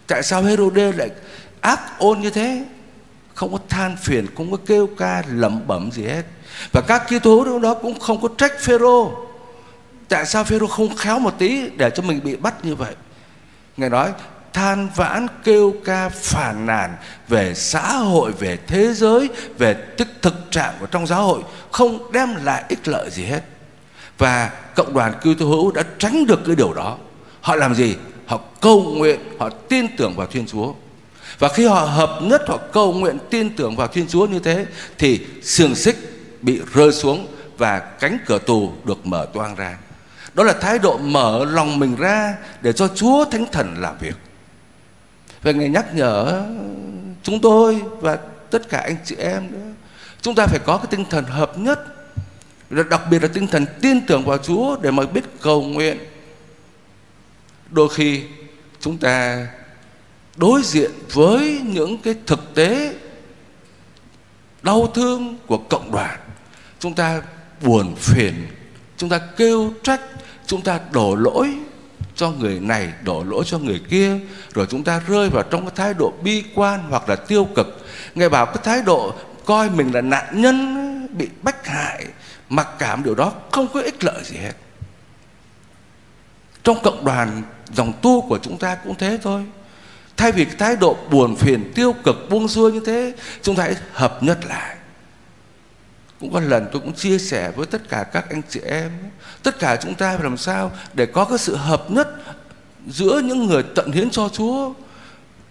Tại 0.08 0.24
sao 0.24 0.44
Herode 0.44 0.92
lại 0.92 1.10
ác 1.62 1.80
ôn 1.98 2.20
như 2.20 2.30
thế? 2.30 2.66
Không 3.42 3.52
có 3.52 3.60
than 3.70 3.96
phiền, 3.98 4.26
không 4.38 4.52
có 4.52 4.58
kêu 4.66 4.90
ca 4.98 5.24
lẩm 5.34 5.68
bẩm 5.68 5.92
gì 5.92 6.04
hết. 6.04 6.24
Và 6.72 6.82
các 6.82 7.04
Kitô 7.08 7.44
hữu 7.44 7.60
đó 7.60 7.74
cũng 7.74 8.00
không 8.00 8.22
có 8.22 8.30
trách 8.38 8.60
Phêrô. 8.60 9.12
Tại 10.10 10.26
sao 10.26 10.44
Phêrô 10.44 10.68
không 10.68 10.96
khéo 10.96 11.20
một 11.20 11.34
tí 11.38 11.70
để 11.70 11.90
cho 11.90 12.04
mình 12.04 12.20
bị 12.24 12.36
bắt 12.36 12.66
như 12.66 12.76
vậy? 12.76 12.96
Ngài 13.78 13.90
nói, 13.90 14.12
than 14.54 14.90
vãn, 14.96 15.28
kêu 15.44 15.74
ca 15.86 16.10
phản 16.10 16.66
nàn 16.66 16.96
về 17.28 17.54
xã 17.54 17.94
hội, 17.94 18.32
về 18.32 18.58
thế 18.68 18.94
giới, 18.94 19.30
về 19.58 19.76
thực 19.98 20.08
thực 20.22 20.52
trạng 20.52 20.74
của 20.80 20.86
trong 20.86 21.08
giáo 21.08 21.24
hội, 21.24 21.42
không 21.72 22.12
đem 22.12 22.46
lại 22.46 22.64
ích 22.70 22.88
lợi 22.88 23.10
gì 23.10 23.24
hết. 23.24 23.42
Và 24.18 24.52
cộng 24.76 24.94
đoàn 24.94 25.14
Kitô 25.20 25.46
hữu 25.46 25.72
đã 25.72 25.84
tránh 25.98 26.26
được 26.26 26.40
cái 26.46 26.56
điều 26.56 26.74
đó. 26.74 26.98
Họ 27.42 27.56
làm 27.56 27.76
gì? 27.76 27.96
Họ 28.26 28.40
cầu 28.62 28.82
nguyện, 28.82 29.20
họ 29.40 29.50
tin 29.50 29.98
tưởng 29.98 30.14
vào 30.16 30.28
Thiên 30.28 30.48
Chúa 30.48 30.74
và 31.42 31.50
khi 31.50 31.66
họ 31.66 31.80
hợp 31.80 32.20
nhất, 32.22 32.42
họ 32.48 32.58
cầu 32.58 32.94
nguyện, 32.94 33.18
tin 33.30 33.56
tưởng 33.56 33.76
vào 33.76 33.88
Thiên 33.88 34.08
Chúa 34.08 34.26
như 34.26 34.40
thế, 34.40 34.66
thì 34.98 35.26
xiềng 35.42 35.76
xích 35.76 35.98
bị 36.42 36.62
rơi 36.74 36.92
xuống 36.92 37.28
và 37.58 37.80
cánh 37.80 38.18
cửa 38.26 38.40
tù 38.40 38.74
được 38.86 39.06
mở 39.06 39.28
toang 39.34 39.56
ra. 39.56 39.78
Đó 40.34 40.44
là 40.44 40.54
thái 40.54 40.80
độ 40.80 40.98
mở 40.98 41.46
lòng 41.46 41.80
mình 41.80 41.96
ra 41.96 42.38
để 42.62 42.74
cho 42.74 42.88
Chúa 42.88 43.26
Thánh 43.26 43.46
Thần 43.52 43.76
làm 43.78 43.98
việc. 44.00 44.16
Và 45.42 45.52
Ngài 45.52 45.70
nhắc 45.70 45.96
nhở 45.96 46.44
chúng 47.24 47.42
tôi 47.42 47.82
và 48.00 48.18
tất 48.50 48.70
cả 48.70 48.78
anh 48.78 48.96
chị 49.06 49.16
em 49.16 49.52
nữa. 49.52 49.72
Chúng 50.22 50.36
ta 50.36 50.48
phải 50.48 50.60
có 50.66 50.78
cái 50.78 50.88
tinh 50.90 51.06
thần 51.10 51.26
hợp 51.26 51.58
nhất. 51.58 51.80
Đặc 52.70 53.02
biệt 53.10 53.22
là 53.22 53.30
tinh 53.34 53.48
thần 53.48 53.66
tin 53.82 54.06
tưởng 54.06 54.26
vào 54.26 54.38
Chúa 54.38 54.78
để 54.82 54.92
mà 54.92 55.04
biết 55.06 55.24
cầu 55.42 55.62
nguyện. 55.62 55.98
Đôi 57.70 57.90
khi 57.90 58.24
chúng 58.80 58.98
ta 58.98 59.48
đối 60.36 60.62
diện 60.64 60.92
với 61.14 61.62
những 61.66 61.98
cái 61.98 62.16
thực 62.28 62.56
tế 62.56 62.96
đau 64.64 64.92
thương 64.96 65.38
của 65.48 65.58
cộng 65.58 65.92
đoàn. 65.92 66.20
Chúng 66.80 66.94
ta 66.94 67.22
buồn 67.62 67.96
phiền, 67.96 68.34
chúng 68.98 69.10
ta 69.10 69.20
kêu 69.38 69.74
trách, 69.84 70.02
chúng 70.46 70.62
ta 70.62 70.80
đổ 70.92 71.16
lỗi 71.16 71.56
cho 72.16 72.32
người 72.32 72.60
này, 72.60 72.94
đổ 73.04 73.24
lỗi 73.24 73.44
cho 73.46 73.60
người 73.60 73.82
kia, 73.90 74.20
rồi 74.54 74.68
chúng 74.70 74.84
ta 74.84 75.02
rơi 75.08 75.30
vào 75.30 75.44
trong 75.44 75.62
cái 75.62 75.72
thái 75.76 75.94
độ 75.94 76.14
bi 76.24 76.44
quan 76.56 76.84
hoặc 76.90 77.10
là 77.10 77.16
tiêu 77.16 77.48
cực. 77.56 77.86
Nghe 78.16 78.30
bảo 78.30 78.46
cái 78.46 78.58
thái 78.64 78.82
độ 78.82 79.14
coi 79.46 79.70
mình 79.70 79.92
là 79.94 80.02
nạn 80.02 80.42
nhân 80.42 80.78
bị 81.18 81.30
bách 81.42 81.68
hại, 81.68 82.06
mặc 82.50 82.68
cảm 82.80 83.04
điều 83.04 83.16
đó 83.16 83.34
không 83.52 83.68
có 83.74 83.82
ích 83.82 84.04
lợi 84.04 84.24
gì 84.24 84.38
hết. 84.38 84.54
Trong 86.64 86.78
cộng 86.84 87.06
đoàn, 87.06 87.42
dòng 87.74 87.94
tu 88.02 88.22
của 88.22 88.40
chúng 88.42 88.58
ta 88.58 88.76
cũng 88.76 88.96
thế 88.96 89.20
thôi. 89.24 89.44
Thay 90.22 90.32
vì 90.32 90.46
cái 90.46 90.56
thái 90.60 90.76
độ 90.76 90.98
buồn 91.12 91.36
phiền 91.36 91.72
tiêu 91.76 91.96
cực 92.04 92.30
buông 92.30 92.48
xuôi 92.48 92.72
như 92.72 92.80
thế 92.86 93.14
Chúng 93.42 93.56
ta 93.56 93.64
hãy 93.64 93.76
hợp 93.94 94.24
nhất 94.24 94.40
lại. 94.46 94.76
Cũng 96.20 96.34
có 96.34 96.40
lần 96.40 96.68
tôi 96.72 96.82
cũng 96.82 96.94
chia 96.94 97.18
sẻ 97.18 97.52
với 97.56 97.66
tất 97.66 97.90
cả 97.90 98.04
các 98.04 98.26
anh 98.30 98.42
chị 98.50 98.60
em. 98.66 98.92
Tất 99.44 99.60
cả 99.60 99.76
chúng 99.76 99.96
ta 99.96 100.12
phải 100.16 100.24
làm 100.24 100.38
sao 100.38 100.72
Để 100.94 101.06
có 101.06 101.26
cái 101.26 101.38
sự 101.38 101.56
hợp 101.56 101.92
nhất 101.92 102.08
Giữa 102.88 103.22
những 103.26 103.46
người 103.46 103.64
tận 103.76 103.92
hiến 103.92 104.10
cho 104.10 104.30
Chúa. 104.30 104.74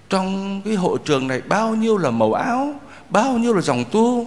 Trong 0.08 0.62
cái 0.64 0.74
hội 0.74 0.98
trường 1.04 1.28
này 1.28 1.40
Bao 1.48 1.74
nhiêu 1.74 1.98
là 1.98 2.10
màu 2.10 2.32
áo 2.32 2.74
Bao 3.08 3.32
nhiêu 3.32 3.54
là 3.54 3.60
dòng 3.60 3.84
tu 3.92 4.26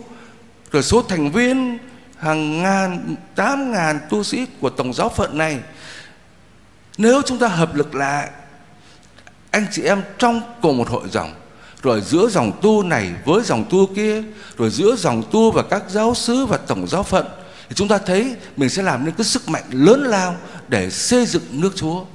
Rồi 0.71 0.83
số 0.83 1.01
thành 1.01 1.31
viên 1.31 1.77
Hàng 2.17 2.63
ngàn, 2.63 3.15
tám 3.35 3.71
ngàn 3.71 3.99
tu 4.09 4.23
sĩ 4.23 4.45
của 4.59 4.69
Tổng 4.69 4.93
giáo 4.93 5.09
phận 5.09 5.37
này. 5.37 5.59
Nếu 6.97 7.21
chúng 7.25 7.37
ta 7.37 7.47
hợp 7.47 7.75
lực 7.75 7.95
lại 7.95 8.29
anh 9.53 9.65
chị 9.71 9.81
em 9.81 10.01
trong 10.17 10.41
cùng 10.61 10.77
một 10.77 10.89
hội 10.89 11.09
dòng 11.11 11.33
rồi 11.81 12.01
giữa 12.01 12.27
dòng 12.29 12.51
tu 12.61 12.83
này 12.83 13.11
với 13.25 13.43
dòng 13.43 13.65
tu 13.69 13.87
kia 13.95 14.23
rồi 14.57 14.69
giữa 14.69 14.95
dòng 14.95 15.23
tu 15.31 15.51
và 15.51 15.63
các 15.63 15.83
giáo 15.89 16.15
sứ 16.15 16.45
và 16.45 16.57
tổng 16.57 16.87
giáo 16.87 17.03
phận 17.03 17.25
thì 17.69 17.75
chúng 17.75 17.87
ta 17.87 17.97
thấy 17.97 18.35
mình 18.57 18.69
sẽ 18.69 18.83
làm 18.83 19.05
nên 19.05 19.13
cái 19.15 19.25
sức 19.25 19.49
mạnh 19.49 19.63
lớn 19.71 20.03
lao 20.03 20.35
để 20.67 20.89
xây 20.89 21.25
dựng 21.25 21.43
nước 21.51 21.71
Chúa. 21.75 22.05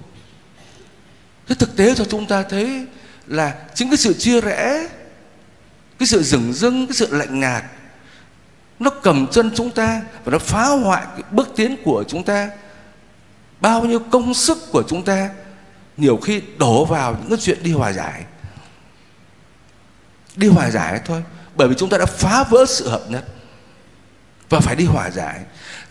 Cái 1.47 1.57
thực 1.57 1.77
tế 1.77 1.95
cho 1.95 2.05
chúng 2.05 2.27
ta 2.27 2.43
thấy 2.43 2.87
là 3.27 3.55
chính 3.75 3.91
cái 3.91 3.97
sự 3.97 4.15
chia 4.15 4.41
rẽ, 4.41 4.89
cái 5.99 6.07
sự 6.07 6.23
rừng 6.23 6.53
dưng, 6.53 6.87
cái 6.87 6.95
sự 6.95 7.09
lạnh 7.11 7.41
nhạt 7.41 7.65
nó 8.79 8.91
cầm 8.91 9.27
chân 9.27 9.51
chúng 9.55 9.71
ta 9.71 10.03
và 10.25 10.33
nó 10.33 10.39
phá 10.39 10.67
hoại 10.67 11.05
cái 11.07 11.23
bước 11.31 11.49
tiến 11.57 11.77
của 11.85 12.05
chúng 12.09 12.23
ta. 12.23 12.51
Bao 13.61 13.85
nhiêu 13.85 13.99
công 13.99 14.35
sức 14.35 14.59
của 14.73 14.83
chúng 14.89 15.03
ta 15.05 15.31
nhiều 15.99 16.17
khi 16.17 16.43
đổ 16.59 16.85
vào 16.85 17.17
những 17.21 17.29
cái 17.29 17.39
chuyện 17.43 17.63
đi 17.63 17.73
hòa 17.73 17.93
giải. 17.93 18.25
Đi 20.37 20.49
hòa 20.49 20.71
giải 20.71 21.01
thôi. 21.05 21.23
Bởi 21.55 21.69
vì 21.69 21.75
chúng 21.79 21.91
ta 21.91 21.99
đã 21.99 22.07
phá 22.07 22.45
vỡ 22.51 22.65
sự 22.69 22.89
hợp 22.89 23.03
nhất. 23.09 23.25
Và 24.49 24.61
phải 24.61 24.77
đi 24.77 24.85
hòa 24.85 25.11
giải. 25.11 25.41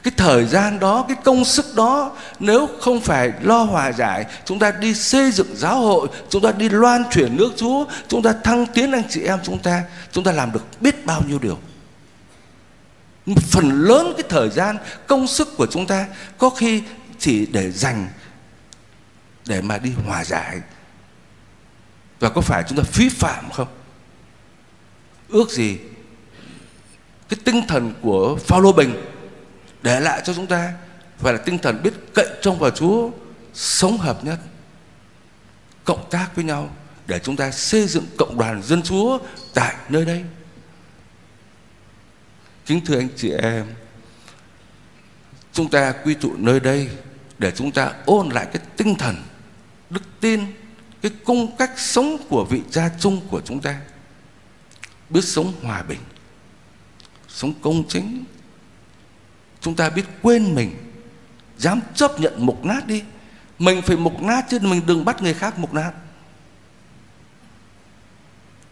Cái 0.04 0.14
thời 0.18 0.46
gian 0.46 0.80
đó, 0.80 1.06
cái 1.08 1.18
công 1.24 1.46
sức 1.46 1.66
đó, 1.76 2.12
nếu 2.40 2.70
không 2.82 3.02
phải 3.02 3.32
lo 3.42 3.64
hòa 3.64 3.92
giải, 3.92 4.26
chúng 4.46 4.60
ta 4.60 4.72
đi 4.72 4.94
xây 4.94 5.32
dựng 5.32 5.56
giáo 5.56 5.82
hội, 5.82 6.08
chúng 6.30 6.42
ta 6.42 6.52
đi 6.52 6.70
loan 6.70 7.04
truyền 7.12 7.38
nước 7.38 7.54
chúa, 7.58 7.86
chúng 8.08 8.22
ta 8.22 8.34
thăng 8.44 8.66
tiến 8.66 8.92
anh 8.92 9.04
chị 9.10 9.22
em 9.22 9.40
chúng 9.44 9.60
ta 9.60 9.84
chúng 10.12 10.24
ta 10.24 10.32
làm 10.32 10.52
được 10.52 10.82
biết 10.82 11.06
bao 11.06 11.22
nhiêu 11.28 11.40
điều. 11.40 11.58
Phần 13.36 13.82
lớn 13.82 14.14
cái 14.18 14.24
thời 14.30 14.50
gian, 14.50 14.78
công 15.08 15.28
sức 15.28 15.58
của 15.58 15.66
chúng 15.66 15.86
ta 15.86 16.06
có 16.38 16.50
khi 16.50 16.84
chỉ 17.20 17.46
để 17.46 17.72
dành 17.72 18.08
để 19.48 19.62
mà 19.62 19.78
đi 19.78 19.92
hòa 20.06 20.26
giải. 20.26 20.62
Và 22.20 22.30
có 22.30 22.42
phải 22.42 22.64
chúng 22.68 22.78
ta 22.78 22.84
phí 22.84 23.10
phạm 23.10 23.52
không? 23.52 23.68
Ước 25.30 25.52
gì 25.52 25.78
cái 27.30 27.40
tinh 27.46 27.62
thần 27.68 27.94
của 28.02 28.38
Phaolô 28.38 28.72
Bình 28.72 28.96
để 29.82 30.00
lại 30.00 30.22
cho 30.26 30.34
chúng 30.34 30.48
ta 30.48 30.74
phải 31.18 31.34
là 31.34 31.40
tinh 31.40 31.58
thần 31.58 31.84
biết 31.84 31.94
cậy 32.14 32.28
trông 32.42 32.60
vào 32.60 32.72
Chúa, 32.72 33.10
sống 33.54 33.98
hợp 33.98 34.24
nhất, 34.24 34.40
cộng 35.84 36.10
tác 36.10 36.36
với 36.36 36.46
nhau 36.46 36.76
để 37.08 37.20
chúng 37.20 37.36
ta 37.36 37.52
xây 37.52 37.88
dựng 37.88 38.06
cộng 38.18 38.38
đoàn 38.38 38.64
dân 38.64 38.82
Chúa 38.82 39.20
tại 39.54 39.76
nơi 39.90 40.06
đây. 40.06 40.24
Kính 42.66 42.86
thưa 42.86 43.00
anh 43.00 43.10
chị 43.16 43.32
em, 43.32 43.66
chúng 45.54 45.70
ta 45.70 45.92
quy 45.92 46.14
tụ 46.14 46.34
nơi 46.38 46.60
đây 46.60 46.90
để 47.38 47.52
chúng 47.52 47.72
ta 47.72 47.92
ôn 48.06 48.30
lại 48.30 48.48
cái 48.54 48.62
tinh 48.78 48.96
thần 48.96 49.16
đức 49.90 50.04
tin, 50.20 50.46
cái 51.02 51.12
cung 51.26 51.58
cách 51.58 51.72
sống 51.78 52.18
của 52.30 52.46
vị 52.46 52.62
cha 52.72 52.90
chung 53.00 53.22
của 53.30 53.42
chúng 53.46 53.60
ta. 53.60 53.82
Biết 55.10 55.24
sống 55.24 55.54
hòa 55.64 55.84
bình, 55.84 56.00
sống 57.28 57.54
công 57.62 57.88
chính. 57.88 58.24
Chúng 59.62 59.76
ta 59.76 59.90
biết 59.90 60.06
quên 60.22 60.56
mình, 60.56 60.76
dám 61.58 61.82
chấp 61.96 62.20
nhận 62.20 62.46
mục 62.46 62.66
nát 62.66 62.88
đi. 62.88 63.04
Mình 63.60 63.82
phải 63.82 63.98
mục 63.98 64.22
nát 64.22 64.46
chứ 64.50 64.60
mình 64.62 64.82
đừng 64.86 65.06
bắt 65.06 65.22
người 65.22 65.34
khác 65.34 65.60
mục 65.60 65.74
nát. 65.74 65.92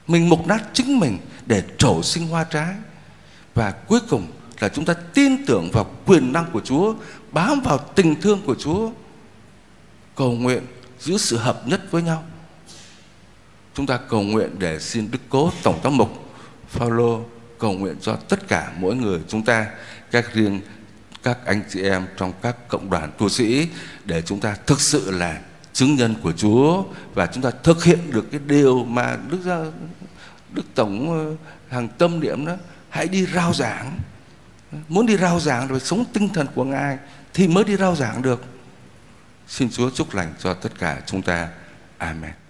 Mình 0.07 0.29
mục 0.29 0.47
nát 0.47 0.63
chính 0.73 0.99
mình 0.99 1.17
để 1.45 1.63
trổ 1.77 2.03
sinh 2.03 2.27
hoa 2.27 2.43
trái. 2.43 2.75
Và 3.53 3.71
cuối 3.71 3.99
cùng 4.09 4.31
là 4.59 4.69
chúng 4.69 4.85
ta 4.85 4.93
tin 4.93 5.45
tưởng 5.45 5.69
vào 5.73 5.91
quyền 6.05 6.33
năng 6.33 6.51
của 6.51 6.61
Chúa, 6.61 6.95
bám 7.31 7.61
vào 7.61 7.77
tình 7.77 8.21
thương 8.21 8.41
của 8.45 8.55
Chúa. 8.55 8.91
Cầu 10.15 10.31
nguyện 10.31 10.63
giữ 11.05 11.17
sự 11.17 11.37
hợp 11.37 11.67
nhất 11.67 11.81
với 11.91 12.01
nhau. 12.01 12.23
Chúng 13.73 13.85
ta 13.85 13.97
cầu 14.09 14.21
nguyện 14.21 14.49
để 14.59 14.79
xin 14.79 15.11
đức 15.11 15.19
cố 15.29 15.51
tổng 15.63 15.79
giám 15.83 15.97
mục 15.97 16.09
Phaolô 16.69 17.25
cầu 17.59 17.73
nguyện 17.73 17.95
cho 18.01 18.15
tất 18.15 18.47
cả 18.47 18.71
mỗi 18.79 18.95
người 18.95 19.19
chúng 19.27 19.43
ta, 19.43 19.67
các 20.11 20.33
riêng, 20.33 20.61
các 21.23 21.37
anh 21.45 21.61
chị 21.69 21.81
em 21.81 22.05
trong 22.17 22.33
các 22.41 22.67
cộng 22.67 22.89
đoàn 22.89 23.11
tu 23.17 23.29
sĩ 23.29 23.67
để 24.05 24.21
chúng 24.21 24.39
ta 24.39 24.55
thực 24.65 24.81
sự 24.81 25.11
là 25.11 25.39
chứng 25.73 25.95
nhân 25.95 26.15
của 26.23 26.31
Chúa 26.31 26.83
và 27.13 27.25
chúng 27.25 27.43
ta 27.43 27.51
thực 27.63 27.83
hiện 27.83 28.11
được 28.11 28.25
cái 28.31 28.39
điều 28.47 28.83
mà 28.83 29.17
Đức 29.29 29.39
gia, 29.45 29.57
Đức 30.51 30.63
Tổng 30.75 31.11
ờ, 31.11 31.49
hàng 31.69 31.87
tâm 31.87 32.19
niệm 32.19 32.45
đó, 32.45 32.53
hãy 32.89 33.07
đi 33.07 33.25
rao 33.25 33.53
giảng. 33.53 33.99
Muốn 34.87 35.05
đi 35.05 35.17
rao 35.17 35.39
giảng 35.39 35.67
rồi 35.67 35.79
sống 35.79 36.05
tinh 36.13 36.29
thần 36.29 36.47
của 36.55 36.63
Ngài 36.63 36.97
thì 37.33 37.47
mới 37.47 37.63
đi 37.63 37.75
rao 37.75 37.95
giảng 37.95 38.21
được. 38.21 38.54
Xin 39.47 39.69
Chúa 39.71 39.89
chúc 39.89 40.15
lành 40.15 40.33
cho 40.39 40.53
tất 40.53 40.79
cả 40.79 41.01
chúng 41.05 41.21
ta. 41.21 41.49
Amen. 41.97 42.44